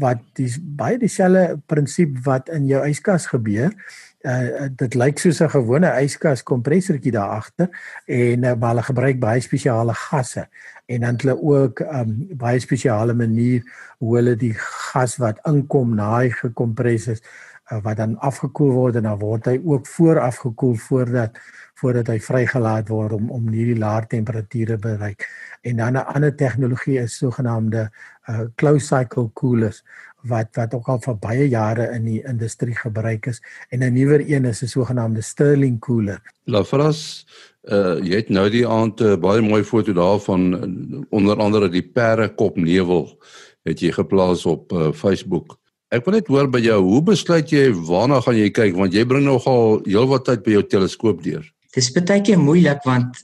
wat 0.00 0.20
die 0.32 0.48
baie 0.62 0.98
dieselfde 0.98 1.60
prinsip 1.66 2.18
wat 2.24 2.48
in 2.48 2.66
jou 2.66 2.86
yskas 2.88 3.26
gebeur 3.26 3.74
uh, 4.24 4.66
dit 4.76 4.94
lyk 4.94 5.18
soos 5.18 5.40
'n 5.40 5.50
gewone 5.50 5.90
yskas 6.02 6.42
kompressortjie 6.42 7.12
daar 7.12 7.38
agter 7.38 7.68
en 8.06 8.44
uh, 8.44 8.54
hulle 8.68 8.82
gebruik 8.82 9.20
baie 9.20 9.40
spesiale 9.40 9.94
gasse 9.94 10.48
en 10.86 11.00
dan 11.00 11.18
hulle 11.20 11.36
ook 11.42 11.80
'n 11.80 11.84
um, 11.84 11.94
ehm, 11.94 12.36
baie 12.36 12.60
spesiale 12.60 13.14
manier 13.14 13.62
hoe 13.98 14.16
hulle 14.16 14.36
die 14.36 14.54
gas 14.54 15.16
wat 15.16 15.38
inkom 15.46 15.94
na 15.94 16.16
hy 16.18 16.30
gekompres 16.30 17.06
is 17.08 17.22
uh, 17.70 17.78
wat 17.82 17.96
dan 17.96 18.18
afgekoel 18.18 18.72
word 18.72 18.96
en 18.96 19.02
dan 19.02 19.18
word 19.18 19.46
hy 19.46 19.60
ook 19.64 19.86
vooraf 19.86 20.36
gekoel 20.36 20.76
voordat 20.76 21.38
voordat 21.78 22.08
hy 22.10 22.18
vrygelaat 22.18 22.88
word 22.88 23.12
om 23.12 23.30
om 23.30 23.48
hierdie 23.54 23.78
laer 23.78 24.06
temperature 24.06 24.76
bereik. 24.78 25.28
En 25.62 25.76
dan 25.76 25.92
'n 25.92 26.06
ander 26.14 26.34
tegnologie 26.34 26.98
is 26.98 27.16
sogenaamde 27.16 27.90
uh, 28.28 28.40
closed 28.56 28.88
cycle 28.88 29.30
coolers 29.32 29.84
wat 30.28 30.56
wat 30.56 30.74
ook 30.74 30.88
al 30.88 31.00
vir 31.04 31.16
baie 31.20 31.48
jare 31.48 31.90
in 31.96 32.04
die 32.04 32.22
industrie 32.28 32.76
gebruik 32.76 33.26
is 33.26 33.42
en 33.70 33.84
'n 33.84 33.92
nuwer 33.92 34.20
een 34.20 34.44
is 34.44 34.62
'n 34.62 34.66
sogenaamde 34.66 35.22
Stirling 35.22 35.78
cooler. 35.80 36.20
Lafras, 36.44 37.26
uh 37.68 37.98
jy 38.00 38.16
het 38.16 38.28
nou 38.28 38.48
die 38.50 38.66
aand 38.66 39.00
'n 39.00 39.04
uh, 39.04 39.16
baie 39.16 39.40
mooi 39.40 39.62
foto 39.64 39.92
daarvan 39.92 40.42
uh, 40.54 41.02
onder 41.10 41.36
andere 41.36 41.68
die 41.68 41.82
perdekop 41.82 42.56
nevel 42.56 43.18
het 43.64 43.80
jy 43.80 43.92
geplaas 43.92 44.46
op 44.46 44.72
uh, 44.72 44.92
Facebook. 44.92 45.58
Ek 45.88 46.04
wil 46.04 46.14
net 46.14 46.26
hoor 46.26 46.48
by 46.48 46.60
jou, 46.60 46.82
hoe 46.84 47.02
besluit 47.02 47.50
jy 47.50 47.72
waarna 47.72 48.20
gaan 48.20 48.36
jy 48.36 48.50
kyk 48.50 48.74
want 48.76 48.92
jy 48.92 49.04
bring 49.04 49.24
nogal 49.24 49.80
heelwat 49.84 50.24
tyd 50.24 50.42
by 50.44 50.50
jou 50.50 50.62
teleskoop 50.62 51.22
deur. 51.22 51.44
Dis 51.74 51.92
baie 51.92 52.20
keer 52.24 52.38
moeilik 52.40 52.84
want 52.84 53.20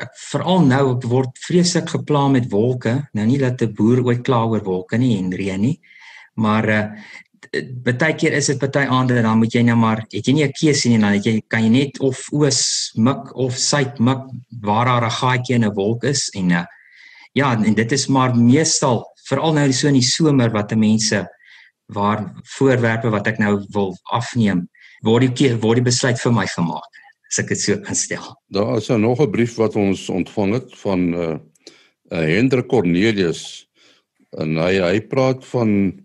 ek 0.00 0.12
veral 0.30 0.64
nou 0.66 0.96
ek 0.96 1.04
word 1.08 1.38
vreeslik 1.46 1.88
gepla 1.88 2.28
met 2.28 2.50
wolke. 2.50 3.08
Nou 3.12 3.26
nie 3.26 3.38
dat 3.38 3.62
'n 3.62 3.74
boer 3.74 4.04
ooit 4.04 4.22
kla 4.22 4.44
oor 4.46 4.64
wolke 4.64 4.98
nie 4.98 5.18
en 5.18 5.32
reën 5.32 5.60
nie 5.60 5.80
maar 6.34 6.68
uh 6.68 6.86
baie 7.52 8.14
keer 8.16 8.32
is 8.32 8.46
dit 8.46 8.60
baie 8.60 8.88
aande 8.88 9.20
dan 9.22 9.38
moet 9.38 9.52
jy 9.52 9.62
nou 9.66 9.76
maar 9.76 10.04
het 10.06 10.26
jy 10.26 10.32
nie 10.32 10.44
'n 10.44 10.52
keuse 10.56 10.88
nie 10.88 10.98
dan 10.98 11.20
jy 11.20 11.42
kan 11.48 11.62
jy 11.62 11.68
net 11.68 12.00
of 12.00 12.28
oos 12.32 12.92
mik 12.96 13.34
of 13.36 13.58
suid 13.58 13.98
mik 14.00 14.22
waar 14.62 14.86
daar 14.86 15.04
'n 15.04 15.18
gaatjie 15.20 15.54
in 15.54 15.64
'n 15.64 15.74
wolk 15.74 16.04
is 16.04 16.30
en 16.34 16.50
uh 16.50 16.64
ja 17.34 17.52
en 17.52 17.74
dit 17.74 17.92
is 17.92 18.06
maar 18.08 18.36
meestal 18.36 19.04
veral 19.28 19.52
nou 19.52 19.72
so 19.72 19.88
in 19.88 19.94
die 19.94 20.10
somer 20.16 20.50
wat 20.50 20.74
mense 20.76 21.26
waar 21.86 22.32
voorwerpe 22.56 23.10
wat 23.10 23.26
ek 23.26 23.38
nou 23.38 23.64
wil 23.74 23.96
afneem 24.12 24.68
word 25.02 25.26
die 25.26 25.32
keer 25.32 25.58
word 25.60 25.76
die 25.80 25.90
besluit 25.90 26.20
vir 26.20 26.32
my 26.32 26.46
gemaak 26.46 26.92
as 27.32 27.40
ek 27.40 27.48
dit 27.48 27.60
so 27.60 27.78
kan 27.80 27.96
stel. 27.96 28.26
Daar 28.52 28.76
is 28.76 28.88
nog 28.88 29.20
'n 29.20 29.30
brief 29.30 29.56
wat 29.56 29.76
ons 29.76 30.08
ontvang 30.08 30.52
het 30.52 30.78
van 30.84 31.00
uh, 31.14 31.36
uh 32.12 32.26
Hendrik 32.36 32.68
Cornelius 32.68 33.68
en 34.36 34.56
hy 34.56 34.80
hy 34.80 35.00
praat 35.00 35.44
van 35.44 35.96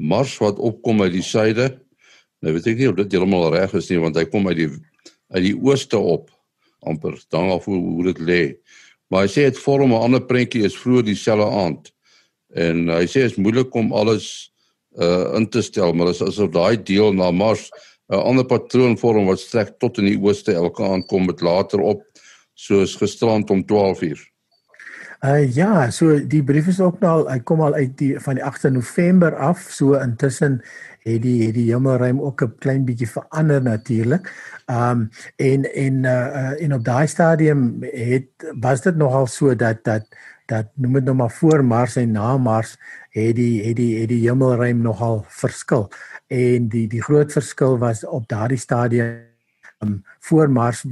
Mars 0.00 0.38
wat 0.40 0.58
opkom 0.58 1.02
uit 1.04 1.12
die 1.12 1.24
suide. 1.24 1.68
Nou 2.40 2.54
weet 2.56 2.70
ek 2.72 2.78
nie 2.80 2.88
of 2.88 2.96
dit 2.96 3.12
heeltemal 3.12 3.50
reg 3.54 3.74
is 3.76 3.90
nie 3.92 4.00
want 4.00 4.16
hy 4.16 4.24
kom 4.32 4.48
uit 4.48 4.56
die 4.56 4.70
uit 5.30 5.44
die 5.44 5.56
ooste 5.56 5.98
op 5.98 6.30
amper 6.88 7.18
dan 7.30 7.50
af 7.52 7.66
hoe, 7.68 7.76
hoe 7.76 8.04
dit 8.08 8.20
lê. 8.24 8.42
Maar 9.12 9.26
hy 9.26 9.30
sê 9.30 9.44
dit 9.50 9.58
vorm 9.58 9.92
'n 9.92 10.04
ander 10.06 10.22
prentjie 10.24 10.64
is 10.64 10.76
vroeg 10.76 11.04
dieselfde 11.04 11.46
aand. 11.46 11.92
En 12.54 12.88
hy 12.88 13.04
sê 13.06 13.26
dit 13.26 13.30
is 13.30 13.36
moeilik 13.36 13.74
om 13.74 13.92
alles 13.92 14.50
uh 14.98 15.36
in 15.36 15.46
te 15.46 15.62
stel, 15.62 15.92
maar 15.92 16.10
as 16.10 16.22
asof 16.22 16.50
daai 16.50 16.82
deel 16.82 17.12
na 17.12 17.30
Mars 17.30 17.70
'n 18.10 18.18
ander 18.18 18.44
patroon 18.44 18.98
vorm 18.98 19.26
wat 19.26 19.40
strek 19.40 19.78
tot 19.78 19.98
in 19.98 20.08
die 20.10 20.18
ooste 20.18 20.52
elke 20.52 20.82
aand 20.82 21.06
kom 21.06 21.26
met 21.26 21.40
later 21.40 21.80
op 21.80 22.02
soos 22.54 22.96
gisterand 22.96 23.50
om 23.50 23.62
12 23.66 24.02
uur. 24.02 24.20
Uh 25.20 25.44
ja, 25.52 25.90
so 25.92 26.14
die 26.16 26.40
brief 26.40 26.70
is 26.72 26.78
ook 26.80 27.02
nou 27.02 27.10
al 27.18 27.26
hy 27.28 27.42
kom 27.44 27.60
al 27.60 27.74
uit 27.76 27.90
die 28.00 28.14
van 28.24 28.38
die 28.38 28.44
8de 28.44 28.70
November 28.72 29.34
af. 29.36 29.66
So 29.68 29.98
intussen 30.00 30.62
het 31.04 31.20
die 31.26 31.44
het 31.44 31.54
die 31.58 31.66
hemelruim 31.68 32.22
ook 32.24 32.40
'n 32.42 32.54
klein 32.58 32.84
bietjie 32.88 33.08
verander 33.08 33.60
natuurlik. 33.62 34.32
Um 34.66 35.10
en 35.36 35.68
en 35.74 36.04
uh 36.04 36.62
en 36.62 36.72
op 36.74 36.84
daai 36.84 37.06
stadium 37.06 37.84
het 37.92 38.28
was 38.60 38.80
dit 38.80 38.96
nogal 38.96 39.26
so 39.26 39.54
dat 39.56 39.84
dat 39.84 40.08
dat 40.46 40.66
noem 40.74 40.92
dit 40.92 41.04
nou 41.04 41.16
maar 41.16 41.30
voor 41.30 41.64
Mars 41.64 41.96
en 41.96 42.10
na 42.10 42.36
Mars 42.36 42.78
het 43.10 43.36
die 43.36 43.62
het 43.66 43.76
die 43.76 44.00
het 44.00 44.08
die 44.08 44.28
hemelruim 44.28 44.80
nogal 44.82 45.24
verskil. 45.28 45.90
En 46.26 46.68
die 46.68 46.88
die 46.88 47.02
groot 47.02 47.32
verskil 47.32 47.78
was 47.78 48.06
op 48.06 48.28
daardie 48.28 48.58
stadium 48.58 49.29
um, 49.80 50.04
voor 50.18 50.50
Mars 50.50 50.84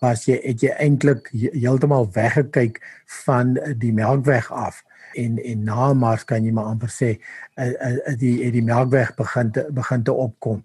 was 0.00 0.24
jy 0.24 0.38
het 0.42 0.62
jy 0.64 0.72
eintlik 0.78 1.28
heeltemal 1.32 2.08
weggekyk 2.14 2.80
van 3.24 3.56
die 3.78 3.92
Melkweg 3.92 4.50
af. 4.52 4.82
En 5.18 5.38
en 5.42 5.64
na 5.66 5.92
Mars 5.92 6.24
kan 6.24 6.44
jy 6.44 6.52
maar 6.54 6.70
amper 6.70 6.92
sê 6.92 7.10
uh, 7.16 7.66
uh, 7.66 8.16
die 8.18 8.50
die 8.54 8.64
Melkweg 8.64 9.14
begin 9.18 9.52
te, 9.52 9.66
begin 9.74 10.04
te 10.06 10.12
opkom. 10.12 10.62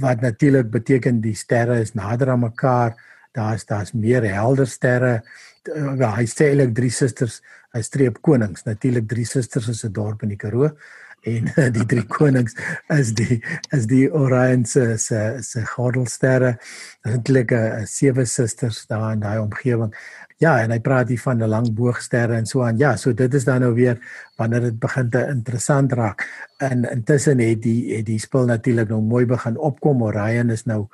Wat 0.00 0.20
natuurlik 0.20 0.70
beteken 0.70 1.20
die 1.24 1.36
sterre 1.36 1.80
is 1.80 1.94
nader 1.94 2.34
aan 2.34 2.46
mekaar 2.46 2.96
daar's 3.32 3.64
daar's 3.64 3.92
meer 3.92 4.24
helder 4.32 4.66
sterre. 4.66 5.22
Uh, 5.68 6.14
hy 6.16 6.26
sê 6.26 6.52
eintlik 6.52 6.74
drie 6.74 6.92
susters 6.92 7.40
hy 7.76 7.82
streep 7.84 8.22
konings. 8.24 8.64
Natuurlik 8.64 9.08
drie 9.08 9.26
susters 9.28 9.68
is 9.68 9.84
'n 9.84 9.92
dorp 9.92 10.22
in 10.22 10.28
die 10.34 10.40
Karoo 10.40 10.72
en 11.22 11.72
die 11.72 11.86
drie 11.86 12.06
konings 12.18 12.54
is 12.88 13.14
die 13.14 13.40
is 13.70 13.86
die 13.86 14.06
Orion 14.12 14.64
se 14.64 14.98
se 14.98 15.38
se 15.42 15.64
gordelsterre 15.74 16.58
eintlik 17.02 17.52
'n 17.52 17.86
sewe 17.86 18.24
susters 18.26 18.86
daar 18.86 19.12
in 19.12 19.20
daai 19.20 19.38
omgewing 19.38 19.94
Ja, 20.38 20.52
en 20.62 20.70
hy 20.70 20.78
praat 20.78 21.08
hier 21.10 21.18
van 21.18 21.42
'n 21.42 21.48
lang 21.50 21.72
boogsterre 21.74 22.36
en 22.36 22.46
so 22.46 22.62
aan. 22.62 22.78
Ja, 22.78 22.96
so 22.96 23.12
dit 23.12 23.34
is 23.34 23.44
dan 23.44 23.60
nou 23.60 23.74
weer 23.74 23.98
wanneer 24.36 24.60
dit 24.60 24.78
begin 24.78 25.10
te 25.10 25.26
interessant 25.26 25.92
raak. 25.92 26.22
En 26.58 26.84
intussen 26.90 27.38
het 27.38 27.62
die 27.62 27.96
het 27.96 28.06
die 28.06 28.18
spul 28.18 28.44
natuurlik 28.46 28.88
nou 28.88 29.02
mooi 29.02 29.26
begin 29.26 29.58
opkom. 29.58 30.02
Orion 30.02 30.50
is 30.50 30.64
nou 30.64 30.86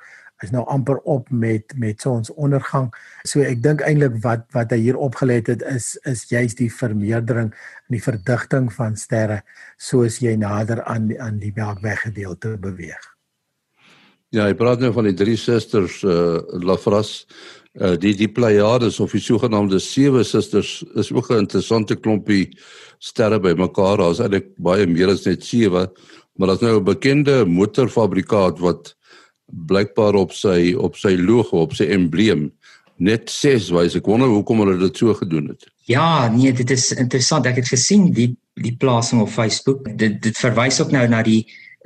is 0.43 0.51
nou 0.51 0.65
amper 0.67 0.97
op 1.03 1.29
met 1.29 1.73
met 1.79 2.01
sonsondergang. 2.01 2.91
So 3.23 3.43
ek 3.45 3.61
dink 3.63 3.83
eintlik 3.85 4.19
wat 4.23 4.45
wat 4.55 4.73
hy 4.75 4.81
hier 4.83 4.99
opgelet 4.99 5.47
het 5.47 5.63
is 5.71 5.95
is 6.03 6.25
juist 6.31 6.59
die 6.59 6.71
vermeerdering 6.71 7.51
en 7.53 7.97
die 7.97 8.03
verdigting 8.03 8.71
van 8.73 8.97
sterre 8.99 9.41
soos 9.77 10.19
jy 10.23 10.35
nader 10.39 10.83
aan 10.83 11.11
aan 11.19 11.39
die 11.39 11.53
Melkweg 11.55 12.07
gedeelte 12.07 12.57
beweeg. 12.59 13.11
Ja, 14.35 14.49
hy 14.49 14.55
praat 14.57 14.81
nou 14.81 14.91
van 14.91 15.07
die 15.07 15.15
drie 15.15 15.37
susters 15.39 16.01
uh 16.03 16.41
Lafras 16.65 17.23
uh 17.79 17.95
die 17.99 18.15
die 18.17 18.31
Pleiades 18.31 18.99
of 18.99 19.15
die 19.15 19.23
sogenaamde 19.23 19.79
sewe 19.79 20.23
susters 20.23 20.81
is 20.95 21.11
ook 21.11 21.31
'n 21.31 21.45
interessante 21.45 21.95
klompie 21.95 22.51
sterre 22.99 23.39
bymekaar. 23.39 23.97
Daar's 23.97 24.19
eintlik 24.19 24.51
baie 24.57 24.87
meer 24.87 25.09
as 25.09 25.25
net 25.25 25.43
sewe, 25.43 25.91
maar 26.35 26.47
daar's 26.47 26.61
nou 26.61 26.79
'n 26.79 26.83
bekende 26.83 27.45
motorfabrikaat 27.45 28.59
wat 28.59 28.95
blykbaar 29.45 30.17
op 30.19 30.33
sy 30.33 30.73
op 30.77 30.97
sy 30.99 31.15
logo, 31.19 31.61
op 31.61 31.75
sy 31.77 31.89
embleem 31.93 32.49
net 32.97 33.29
6 33.29 33.69
wys. 33.75 33.97
Ek 33.99 34.07
wonder 34.07 34.31
hoekom 34.31 34.63
hulle 34.63 34.77
dit 34.79 34.97
so 34.97 35.13
gedoen 35.17 35.51
het. 35.51 35.67
Ja, 35.89 36.27
nee, 36.31 36.53
dit 36.55 36.71
is 36.71 36.89
interessant. 36.95 37.45
Ek 37.45 37.61
het 37.61 37.69
gesien 37.69 38.11
die 38.15 38.33
die 38.55 38.75
plasing 38.79 39.19
op 39.19 39.29
Facebook. 39.29 39.83
Dit 39.99 40.21
dit 40.23 40.37
verwys 40.39 40.79
ook 40.81 40.93
nou 40.95 41.03
na 41.11 41.21
die 41.25 41.43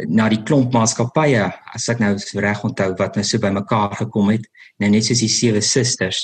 na 0.08 0.30
die 0.32 0.42
klomp 0.48 0.74
maatskappye 0.76 1.44
as 1.76 1.88
ek 1.92 2.00
nou 2.00 2.14
reg 2.40 2.62
onthou 2.64 2.94
wat 3.00 3.18
nou 3.18 3.26
so 3.28 3.42
bymekaar 3.44 3.98
gekom 4.00 4.32
het 4.32 4.46
nou 4.80 4.90
net 4.94 5.08
soos 5.08 5.24
die 5.26 5.32
sewe 5.32 5.62
susters 5.66 6.22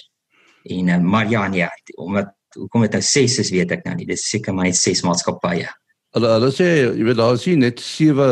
en 0.71 0.93
uh, 0.93 1.00
Mariania 1.02 1.67
omdat 2.00 2.32
hoekom 2.56 2.86
dit 2.86 2.95
nou 2.95 3.04
ses 3.04 3.39
is 3.43 3.52
weet 3.52 3.74
ek 3.76 3.84
nou 3.88 3.98
nie 4.00 4.08
dis 4.08 4.24
seker 4.30 4.56
maar 4.56 4.69
net 4.69 4.80
ses 4.80 5.04
maatskappye 5.04 5.67
Hulle 6.15 6.30
hulle 6.32 6.51
sê 6.56 6.67
jy 6.95 7.04
weet 7.04 7.17
daar 7.19 7.36
is 7.36 7.45
net 7.60 7.82
sewe 7.84 8.28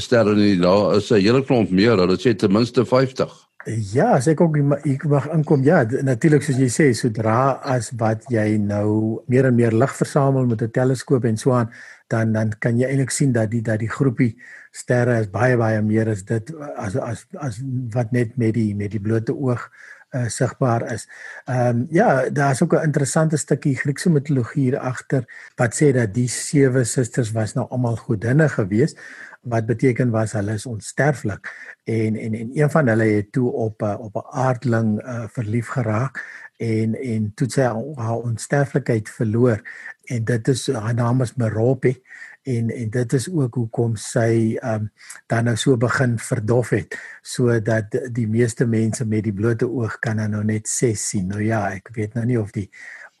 sterre 0.00 0.34
nie 0.34 0.56
daar 0.56 0.96
is 0.96 1.10
'n 1.12 1.20
hele 1.20 1.42
klomp 1.44 1.70
meer. 1.70 1.98
Hulle 1.98 2.16
sê 2.16 2.34
ten 2.34 2.52
minste 2.52 2.84
50 2.84 3.46
Ja, 3.66 4.14
as 4.14 4.28
ek 4.30 4.40
ook 4.40 4.56
ek 4.86 5.04
mag 5.10 5.26
inkom, 5.34 5.64
ja, 5.66 5.82
natuurlik 5.82 6.42
soos 6.42 6.56
jy 6.56 6.68
sê, 6.70 6.94
sodra 6.94 7.58
as 7.66 7.90
wat 7.98 8.22
jy 8.30 8.58
nou 8.62 9.24
meer 9.26 9.46
en 9.46 9.56
meer 9.56 9.74
lig 9.74 9.90
versamel 9.90 10.46
met 10.46 10.62
'n 10.62 10.70
teleskoop 10.70 11.24
en 11.24 11.36
so 11.36 11.50
aan, 11.50 11.68
dan 12.08 12.32
dan 12.32 12.52
kan 12.60 12.78
jy 12.78 12.86
eintlik 12.86 13.10
sien 13.10 13.32
dat 13.32 13.50
die 13.50 13.62
dat 13.62 13.80
die 13.80 13.90
groepie 13.90 14.36
sterre 14.70 15.18
is 15.20 15.26
baie 15.26 15.56
baie 15.56 15.82
meer 15.82 16.08
as 16.08 16.22
dit 16.22 16.52
as 16.76 16.96
as 16.96 17.26
as 17.42 17.58
wat 17.94 18.12
net 18.12 18.36
met 18.36 18.54
die 18.54 18.74
met 18.74 18.90
die 18.90 19.00
blote 19.00 19.34
oog 19.34 19.68
uh, 20.10 20.28
sigbaar 20.28 20.92
is. 20.92 21.08
Ehm 21.44 21.68
um, 21.68 21.86
ja, 21.90 22.30
daar's 22.30 22.62
ook 22.62 22.72
'n 22.72 22.82
interessante 22.82 23.36
stukkie 23.36 23.76
Griekse 23.76 24.10
mitologie 24.10 24.62
hier 24.62 24.78
agter 24.78 25.24
wat 25.56 25.74
sê 25.74 25.92
dat 25.92 26.14
die 26.14 26.28
sewe 26.28 26.84
susters 26.84 27.32
was 27.32 27.54
nou 27.54 27.66
almal 27.68 27.96
godinne 27.96 28.48
geweest 28.48 28.98
wat 29.46 29.66
beteken 29.66 30.10
was 30.10 30.32
hulle 30.32 30.52
is 30.52 30.66
onsterflik. 30.66 31.50
En 31.84 32.16
en 32.16 32.34
en 32.34 32.50
een 32.54 32.70
van 32.70 32.88
hulle 32.88 33.04
het 33.04 33.32
toe 33.32 33.52
op 33.52 33.82
uh, 33.82 33.94
op 33.98 34.14
'n 34.14 34.26
aardling 34.30 35.02
uh, 35.02 35.24
verlief 35.28 35.68
geraak 35.68 36.24
en 36.56 36.94
en 36.94 37.32
toe 37.34 37.48
sy 37.50 37.60
haar 37.94 38.16
onsterflikheid 38.16 39.08
verloor. 39.10 39.62
En 40.04 40.24
dit 40.24 40.48
is 40.48 40.72
haar 40.72 40.94
naam 40.94 41.22
is 41.22 41.34
Merope 41.34 42.00
en 42.46 42.70
en 42.70 42.90
dit 42.90 43.16
is 43.18 43.28
ook 43.28 43.54
hoekom 43.60 43.96
sy 44.00 44.56
ehm 44.56 44.86
um, 44.86 44.90
dan 45.26 45.48
nou 45.50 45.56
so 45.56 45.76
begin 45.76 46.18
verdof 46.18 46.70
het 46.76 46.98
sodat 47.22 47.96
die 48.12 48.28
meeste 48.28 48.66
mense 48.66 49.04
met 49.04 49.24
die 49.26 49.34
blote 49.34 49.68
oog 49.68 49.98
kan 49.98 50.22
nou 50.30 50.44
net 50.44 50.68
ses 50.68 51.08
sien 51.08 51.26
nou 51.28 51.42
ja 51.42 51.66
ek 51.74 51.90
weet 51.98 52.14
nou 52.14 52.24
nie 52.26 52.40
of 52.40 52.54
die 52.54 52.70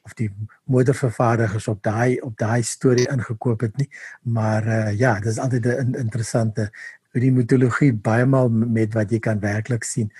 of 0.06 0.14
die 0.14 0.30
moedervervaardigers 0.70 1.66
op 1.72 1.82
daai 1.82 2.20
op 2.22 2.36
daai 2.38 2.62
storie 2.66 3.08
ingekoop 3.10 3.66
het 3.66 3.76
nie. 3.80 3.88
Maar 4.22 4.66
uh, 4.66 4.98
ja, 4.98 5.16
dit 5.18 5.32
is 5.32 5.42
altyd 5.42 5.66
'n 5.66 5.98
interessante 5.98 6.70
die 7.16 7.32
mitologie 7.32 7.92
baie 7.92 8.26
maal 8.26 8.48
met 8.50 8.94
wat 8.94 9.10
jy 9.10 9.18
kan 9.18 9.40
werklik 9.40 9.84
sien. 9.84 10.12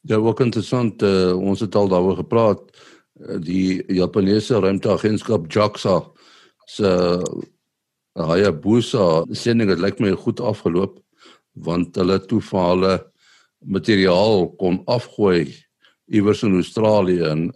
Ja, 0.00 0.16
ook 0.16 0.40
interessant. 0.40 1.02
Uh, 1.02 1.32
ons 1.36 1.60
het 1.60 1.74
al 1.74 1.88
daaroor 1.88 2.16
gepraat. 2.16 2.60
Uh, 3.16 3.40
die 3.40 3.82
Japaneese 3.86 4.60
ruimteagentskap 4.60 5.52
JAXA 5.52 6.02
se 6.64 6.90
Hayabusa 8.18 9.24
sending 9.32 9.70
het 9.70 9.80
lyk 9.80 10.00
my 10.00 10.12
goed 10.12 10.40
afgeloop 10.40 10.98
want 11.52 11.96
hulle 11.96 12.18
toe 12.26 12.40
vir 12.40 12.64
hulle 12.68 12.94
materiaal 13.60 14.48
kon 14.60 14.82
afgooi 14.86 15.52
iewers 16.12 16.42
in 16.42 16.58
Australië 16.60 17.28
en 17.30 17.52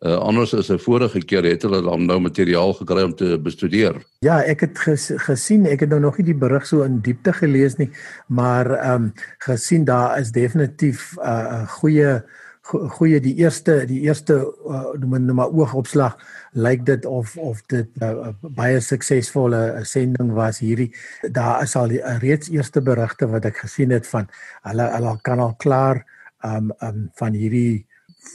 Uh, 0.00 0.16
anders 0.16 0.54
as 0.54 0.70
'n 0.70 0.78
vorige 0.78 1.20
keer 1.20 1.44
het 1.44 1.62
hulle 1.62 1.82
dan 1.82 2.06
nou 2.06 2.20
materiaal 2.20 2.72
gekry 2.72 3.02
om 3.02 3.14
te 3.14 3.36
bestudeer. 3.38 4.00
Ja, 4.24 4.40
ek 4.40 4.60
het 4.60 4.78
ges, 4.78 5.12
gesien, 5.14 5.66
ek 5.66 5.80
het 5.80 5.90
nou 5.90 6.00
nog 6.00 6.16
nie 6.16 6.24
die 6.24 6.34
berig 6.34 6.66
so 6.66 6.82
in 6.82 7.02
diepte 7.04 7.32
gelees 7.32 7.76
nie, 7.76 7.90
maar 8.26 8.70
ehm 8.70 8.94
um, 8.94 9.12
gesien 9.38 9.84
daar 9.84 10.18
is 10.18 10.32
definitief 10.32 11.12
'n 11.16 11.20
uh, 11.20 11.68
goeie 11.68 12.22
goeie 12.68 13.20
die 13.20 13.34
eerste 13.40 13.84
die 13.88 14.02
eerste 14.04 14.36
uh, 14.68 14.92
noem 15.00 15.24
nou 15.24 15.34
maar 15.38 15.52
oogopslag 15.54 16.16
lyk 16.52 16.84
dit 16.86 17.06
of 17.06 17.36
of 17.38 17.62
dit 17.72 17.88
'n 18.00 18.04
uh, 18.04 18.32
baie 18.40 18.80
suksesvolle 18.80 19.80
sending 19.82 20.32
was. 20.32 20.58
Hierdie 20.58 20.92
daar 21.32 21.62
is 21.62 21.76
al 21.76 21.88
die 21.88 22.02
uh, 22.02 22.18
reeds 22.18 22.48
eerste 22.48 22.80
berigte 22.80 23.26
wat 23.26 23.44
ek 23.44 23.56
gesien 23.64 23.90
het 23.90 24.06
van 24.06 24.28
hulle 24.62 24.90
hulle 24.96 25.18
kan 25.22 25.40
al 25.40 25.54
klaar 25.56 26.04
um 26.44 26.72
um 26.80 27.10
van 27.14 27.32
hierdie 27.32 27.86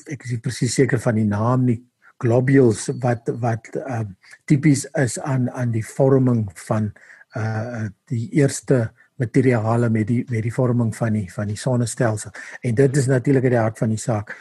ek 0.09 0.23
is 0.25 0.31
nie 0.31 0.41
presies 0.41 0.73
seker 0.73 0.99
van 0.99 1.15
die 1.15 1.29
naam 1.29 1.65
nie 1.65 1.81
globules 2.17 2.89
wat 3.03 3.29
wat 3.41 3.69
uh, 3.75 4.05
tipies 4.45 4.85
is 4.93 5.19
aan 5.19 5.49
aan 5.51 5.71
die 5.71 5.85
vorming 5.85 6.49
van 6.67 6.91
uh 7.35 7.88
die 8.09 8.29
eerste 8.31 8.91
materiale 9.21 9.89
met 9.89 10.08
die 10.08 10.23
met 10.30 10.43
die 10.43 10.54
vorming 10.54 10.95
van 10.95 11.13
die 11.13 11.28
van 11.34 11.47
die 11.47 11.58
sonnestelsel 11.58 12.32
en 12.62 12.75
dit 12.75 12.97
is 12.97 13.08
natuurlik 13.08 13.49
die 13.49 13.62
hart 13.62 13.78
van 13.78 13.89
die 13.89 14.01
saak 14.01 14.36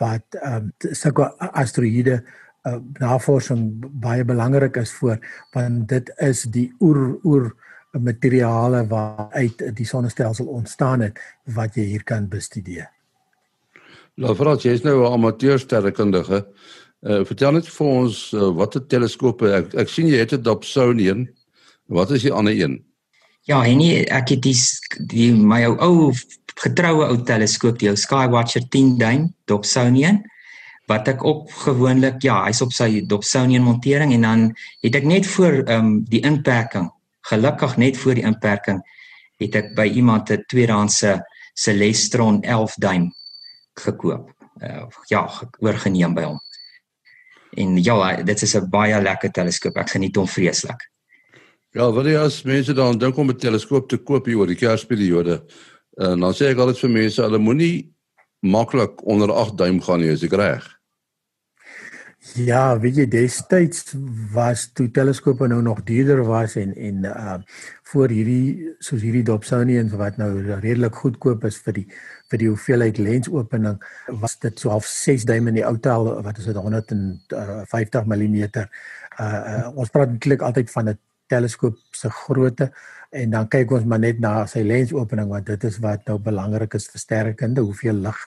wat 0.00 0.38
um 0.42 0.72
sulke 0.78 1.28
asteroïde 1.52 2.18
uh, 2.66 2.78
navorsing 2.98 3.68
baie 4.02 4.24
belangrik 4.24 4.76
is 4.76 4.92
vir 5.00 5.20
want 5.54 5.88
dit 5.88 6.12
is 6.18 6.42
die 6.42 6.68
oer 6.80 7.18
oer 7.24 7.50
materiale 7.98 8.86
waaruit 8.86 9.62
die 9.76 9.86
sonnestelsel 9.86 10.46
ontstaan 10.46 11.00
het 11.00 11.18
wat 11.54 11.76
jy 11.76 11.86
hier 11.94 12.04
kan 12.04 12.28
bestudeer. 12.28 12.90
Nou 14.18 14.34
Frans, 14.34 14.62
jy 14.62 14.74
is 14.76 14.82
nou 14.82 15.00
'n 15.04 15.12
amateursterrekundige. 15.12 16.46
Uh, 17.00 17.24
vertel 17.24 17.52
net 17.52 17.68
vir 17.68 17.86
ons 17.86 18.32
uh, 18.34 18.50
watter 18.50 18.86
teleskope 18.86 19.52
ek, 19.54 19.74
ek 19.74 19.88
sien 19.88 20.06
jy 20.06 20.18
het 20.18 20.32
'n 20.32 20.42
Dobsonian. 20.42 21.28
Wat 21.86 22.10
is 22.10 22.22
die 22.22 22.32
ander 22.32 22.52
een? 22.52 22.84
Ja, 23.48 23.62
en 23.64 23.78
nie, 23.80 23.92
ek 24.12 24.34
het 24.34 24.42
die, 24.44 24.56
die 25.08 25.30
my 25.32 25.62
ou 25.64 25.76
ou 25.80 26.08
getroue 26.60 27.06
ou 27.08 27.16
teleskoop, 27.24 27.78
die 27.80 27.88
ou 27.88 27.96
Skywatcher 27.96 28.66
10 28.68 28.98
duim 29.00 29.30
Dobsonian 29.48 30.18
wat 30.88 31.08
ek 31.08 31.24
op 31.24 31.48
gewoonlik 31.64 32.20
ja, 32.24 32.42
hy's 32.44 32.60
op 32.64 32.74
sy 32.76 33.02
Dobsonian 33.08 33.64
montering 33.64 34.12
en 34.16 34.26
dan 34.26 34.44
het 34.84 34.98
ek 35.00 35.08
net 35.08 35.28
voor 35.28 35.62
ehm 35.62 35.78
um, 35.78 35.94
die 36.12 36.20
inperking, 36.28 36.90
gelukkig 37.30 37.76
net 37.80 37.96
voor 38.00 38.20
die 38.20 38.26
inperking 38.28 38.82
het 39.40 39.56
ek 39.56 39.72
by 39.76 39.86
iemand 39.96 40.30
'n 40.30 40.44
tweedehandse 40.48 41.16
Celestron 41.54 42.42
11 42.42 42.74
duim 42.76 43.08
gekoop. 43.80 44.28
Uh, 44.60 44.86
ja, 45.08 45.24
oorgeneem 45.58 46.14
by 46.14 46.22
hom. 46.22 46.38
En 47.56 47.82
ja, 47.82 48.22
dit 48.22 48.42
is 48.42 48.56
'n 48.56 48.68
baie 48.70 49.00
lekker 49.02 49.30
teleskoop. 49.30 49.76
Ek 49.76 49.90
geniet 49.90 50.16
hom 50.16 50.28
vreeslik. 50.28 50.90
Ja, 51.76 51.90
wil 51.92 52.06
jy 52.08 52.16
as 52.16 52.42
mense 52.48 52.72
dan 52.72 52.98
dink 52.98 53.16
om 53.16 53.28
'n 53.30 53.36
teleskoop 53.36 53.88
te 53.88 53.98
koop 53.98 54.26
hier 54.26 54.38
oor 54.38 54.46
die 54.48 54.56
Kersperiode? 54.56 55.42
En 56.00 56.16
uh, 56.16 56.24
dan 56.24 56.32
sê 56.32 56.48
ek 56.48 56.58
altyd 56.58 56.78
vir 56.78 56.90
mense, 56.90 57.22
hulle 57.22 57.38
moenie 57.38 57.92
maklik 58.40 59.04
onder 59.04 59.32
8 59.32 59.58
duim 59.58 59.80
gaan 59.80 60.00
nie, 60.00 60.08
is 60.08 60.22
ek 60.22 60.32
reg? 60.32 60.78
Ja, 62.36 62.78
weet 62.80 62.96
jy 62.98 63.04
destyds 63.08 63.94
was 64.34 64.66
toe 64.76 64.88
teleskope 64.90 65.46
nou 65.48 65.60
nog 65.62 65.84
duurder 65.86 66.24
was 66.26 66.56
en 66.56 66.74
en 66.74 67.04
uh 67.04 67.38
voor 67.88 68.12
hierdie 68.12 68.74
soos 68.84 69.00
hierdie 69.00 69.22
Dobsonians 69.24 69.94
wat 69.96 70.18
nou 70.20 70.42
redelik 70.60 70.94
goedkoop 70.94 71.44
is 71.48 71.56
vir 71.64 71.72
die 71.78 71.86
vir 72.28 72.42
die 72.42 72.48
hoeveelheid 72.50 72.98
lensopening 72.98 73.78
was 74.20 74.36
dit 74.42 74.60
so 74.60 74.68
half 74.74 74.84
6 74.84 75.24
duim 75.24 75.48
in 75.48 75.56
die 75.60 75.64
ou 75.64 75.78
tel 75.78 76.10
wat 76.26 76.38
is 76.38 76.50
dit 76.50 76.56
150 76.56 78.04
mm. 78.04 78.36
Uh, 79.18 79.24
uh, 79.24 79.70
ons 79.74 79.90
praat 79.90 80.12
eintlik 80.12 80.44
altyd 80.46 80.68
van 80.70 80.90
'n 80.90 80.98
teleskoop 81.28 81.78
se 81.92 82.10
grootte 82.10 82.72
en 83.10 83.30
dan 83.32 83.46
kyk 83.48 83.70
ons 83.72 83.86
maar 83.88 84.00
net 84.02 84.18
na 84.20 84.32
sy 84.50 84.60
lensopening 84.66 85.30
want 85.32 85.46
dit 85.48 85.64
is 85.64 85.78
wat 85.84 86.04
nou 86.08 86.18
belangrik 86.20 86.74
is 86.76 86.88
vir 86.92 87.00
sterrekunde 87.00 87.64
hoeveel 87.64 88.02
lig 88.04 88.18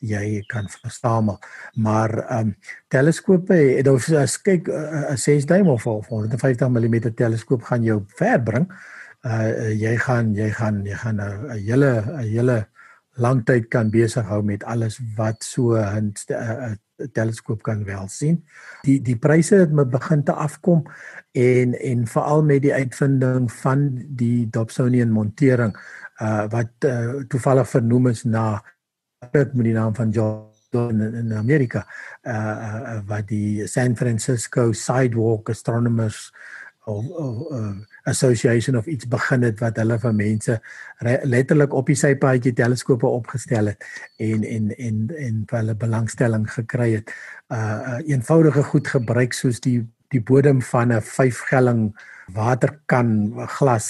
jy 0.00 0.40
kan 0.48 0.68
versamel. 0.72 1.36
Maar 1.76 2.16
ehm 2.22 2.38
um, 2.48 2.54
teleskope 2.88 3.54
het 3.54 3.88
ons 3.88 4.08
as 4.16 4.38
kyk 4.40 4.68
'n 4.68 5.16
6 5.16 5.46
duim 5.46 5.68
of 5.68 5.84
150 5.84 6.68
mm 6.68 7.14
teleskoop 7.14 7.62
gaan 7.62 7.84
jou 7.84 8.00
ver 8.16 8.40
bring. 8.42 8.66
Uh 9.24 9.72
jy 9.76 9.96
gaan 9.96 10.34
jy 10.34 10.50
gaan 10.50 10.84
jy 10.86 10.96
gaan 10.96 11.20
'n 11.20 11.58
hele 11.58 11.92
'n 12.00 12.24
hele 12.24 12.66
lang 13.20 13.44
tyd 13.44 13.68
kan 13.72 13.90
besig 13.92 14.26
hou 14.28 14.40
met 14.42 14.64
alles 14.64 14.98
wat 15.16 15.44
so 15.44 15.76
'n 15.76 16.14
teleskoop 17.12 17.62
kan 17.62 17.84
wel 17.84 18.08
sien. 18.08 18.44
Die 18.82 19.00
die 19.02 19.16
pryse 19.16 19.56
het 19.56 19.72
me 19.72 19.84
begin 19.86 20.24
te 20.24 20.32
afkom 20.32 20.84
en 21.32 21.74
en 21.80 22.06
veral 22.06 22.42
met 22.42 22.62
die 22.62 22.74
uitvinding 22.74 23.52
van 23.52 24.04
die 24.08 24.48
Dobsonian 24.50 25.10
montering 25.10 25.76
uh 26.20 26.46
wat 26.52 26.70
uh, 26.84 27.22
toevallig 27.28 27.68
vernoem 27.68 28.06
is 28.06 28.24
na 28.24 28.62
dit 29.32 29.54
met 29.54 29.64
die 29.64 29.74
naam 29.74 29.94
van 29.94 30.10
John 30.10 30.50
in, 30.72 31.14
in 31.14 31.32
Amerika 31.32 31.86
uh, 32.22 32.34
uh 32.34 33.00
wat 33.06 33.28
die 33.28 33.66
San 33.66 33.96
Francisco 33.96 34.72
Sidewalk 34.72 35.48
Astronomers 35.48 36.32
of, 36.84 37.10
of 37.10 37.52
uh, 37.52 37.72
association 38.04 38.76
of 38.76 38.86
iets 38.86 39.08
begin 39.08 39.42
het 39.42 39.60
wat 39.60 39.76
hulle 39.76 39.98
vir 39.98 40.14
mense 40.14 40.56
letterlik 41.28 41.74
op 41.76 41.86
die 41.86 41.98
sypaadjie 41.98 42.52
teleskope 42.56 43.06
opgestel 43.06 43.72
het 43.72 43.86
en 44.16 44.44
en 44.44 44.70
en 44.76 45.06
en 45.16 45.44
hulle 45.50 45.74
belangstelling 45.74 46.48
gekry 46.52 46.92
het. 46.98 47.14
Uh, 47.48 47.58
uh 47.58 47.98
eenvoudige 48.06 48.62
goed 48.62 48.88
gebruik 48.88 49.32
soos 49.32 49.60
die 49.60 49.80
die 50.10 50.20
bodem 50.20 50.62
van 50.62 50.92
'n 50.92 51.02
5 51.02 51.38
gelling 51.50 51.92
waterkan 52.34 53.32
glas 53.58 53.88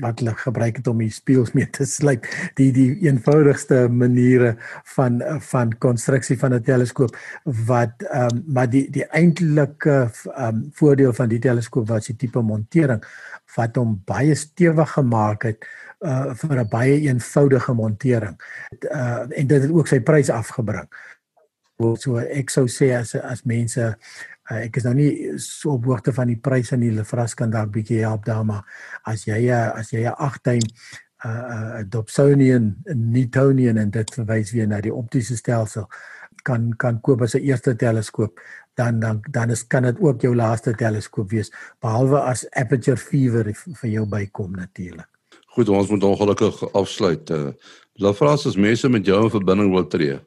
wat 0.00 0.20
hulle 0.20 0.34
gebruik 0.38 0.76
het 0.80 0.88
om 0.90 1.00
die 1.02 1.10
spieëls 1.10 1.52
mee 1.56 1.66
te 1.70 1.86
sluit. 1.88 2.26
Die 2.58 2.70
die 2.74 2.88
eenvoudigste 3.06 3.88
maniere 3.88 4.56
van 4.94 5.20
van 5.50 5.74
konstruksie 5.78 6.38
van 6.38 6.54
'n 6.54 6.62
teleskoop 6.62 7.16
wat 7.44 8.02
ehm 8.02 8.36
um, 8.36 8.44
maar 8.46 8.70
die 8.70 8.90
die 8.90 9.04
eintlike 9.04 10.10
ehm 10.36 10.48
um, 10.48 10.70
voordeel 10.72 11.12
van 11.12 11.28
die 11.28 11.38
teleskoop 11.38 11.88
was 11.88 12.06
die 12.06 12.16
tipe 12.16 12.40
montering 12.40 13.04
wat 13.56 13.76
hom 13.76 14.02
baie 14.04 14.34
stewig 14.34 14.90
gemaak 14.92 15.42
het 15.42 15.66
uh 16.00 16.34
vir 16.34 16.58
'n 16.60 16.68
baie 16.68 17.00
eenvoudige 17.00 17.72
montering. 17.72 18.36
Uh 18.90 19.26
en 19.30 19.46
dit 19.46 19.62
het 19.62 19.70
ook 19.70 19.88
sy 19.88 20.00
prys 20.00 20.30
afgebring. 20.30 20.88
So 21.96 22.18
ek 22.18 22.50
sou 22.50 22.68
sê 22.68 22.92
as 22.96 23.14
as 23.14 23.42
mense 23.44 23.96
Uh, 24.50 24.64
ek 24.66 24.80
is 24.80 24.86
nou 24.88 24.94
nie 24.94 25.10
so 25.38 25.76
op 25.76 25.84
hoogte 25.86 26.12
van 26.12 26.26
die 26.26 26.38
pryse 26.38 26.76
nie. 26.76 26.90
Lefras 26.90 27.36
kan 27.38 27.50
dalk 27.50 27.70
bietjie 27.74 28.02
help 28.02 28.24
daar 28.26 28.44
maar 28.44 28.64
as 29.06 29.26
jy 29.28 29.46
as 29.54 29.92
jy 29.92 30.02
'n 30.02 30.16
8 30.18 30.44
duim 30.44 30.62
'n 30.62 31.28
uh, 31.28 31.78
uh, 31.78 31.82
Dobsonian 31.88 32.76
Newtonian 32.94 33.76
en 33.76 33.90
dit 33.90 34.14
verwys 34.14 34.52
weer 34.52 34.66
na 34.66 34.80
die 34.80 34.94
optiese 34.94 35.36
stelsel 35.36 35.86
kan 36.42 36.72
kan 36.76 37.00
koop 37.00 37.22
as 37.22 37.34
'n 37.34 37.44
eerste 37.44 37.76
teleskoop 37.76 38.40
dan 38.74 39.00
dan 39.00 39.20
dan 39.30 39.50
is 39.50 39.66
kan 39.66 39.82
dit 39.82 40.00
ook 40.00 40.20
jou 40.20 40.34
laaste 40.34 40.74
teleskoop 40.74 41.30
wees 41.30 41.52
behalwe 41.80 42.20
as 42.20 42.50
aperture 42.50 42.96
fever 42.96 43.52
vir 43.54 43.90
jou 43.90 44.06
bykom 44.06 44.50
natuurlik. 44.56 45.08
Goed, 45.46 45.68
ons 45.68 45.90
moet 45.90 46.04
ongelukkig 46.04 46.72
afsluit. 46.72 47.30
Uh, 47.30 47.52
Lefras 47.94 48.46
as 48.46 48.56
mense 48.56 48.88
met 48.88 49.06
jou 49.06 49.24
in 49.24 49.30
verbinding 49.30 49.72
wil 49.74 49.86
tree. 49.86 50.18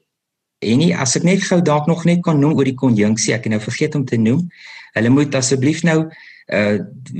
En 0.63 0.79
nie 0.81 0.93
as 0.95 1.15
ek 1.19 1.25
net 1.27 1.43
gou 1.45 1.59
dalk 1.61 1.87
nog 1.87 2.05
net 2.07 2.23
kan 2.25 2.39
noem 2.39 2.55
oor 2.57 2.67
die 2.69 2.77
konjunksie, 2.79 3.33
ek 3.35 3.47
het 3.47 3.55
nou 3.55 3.61
vergeet 3.63 3.95
om 3.99 4.05
te 4.07 4.19
noem. 4.19 4.45
Hulle 4.97 5.11
moet 5.13 5.35
asseblief 5.35 5.83
nou 5.87 6.03
uh 6.53 6.79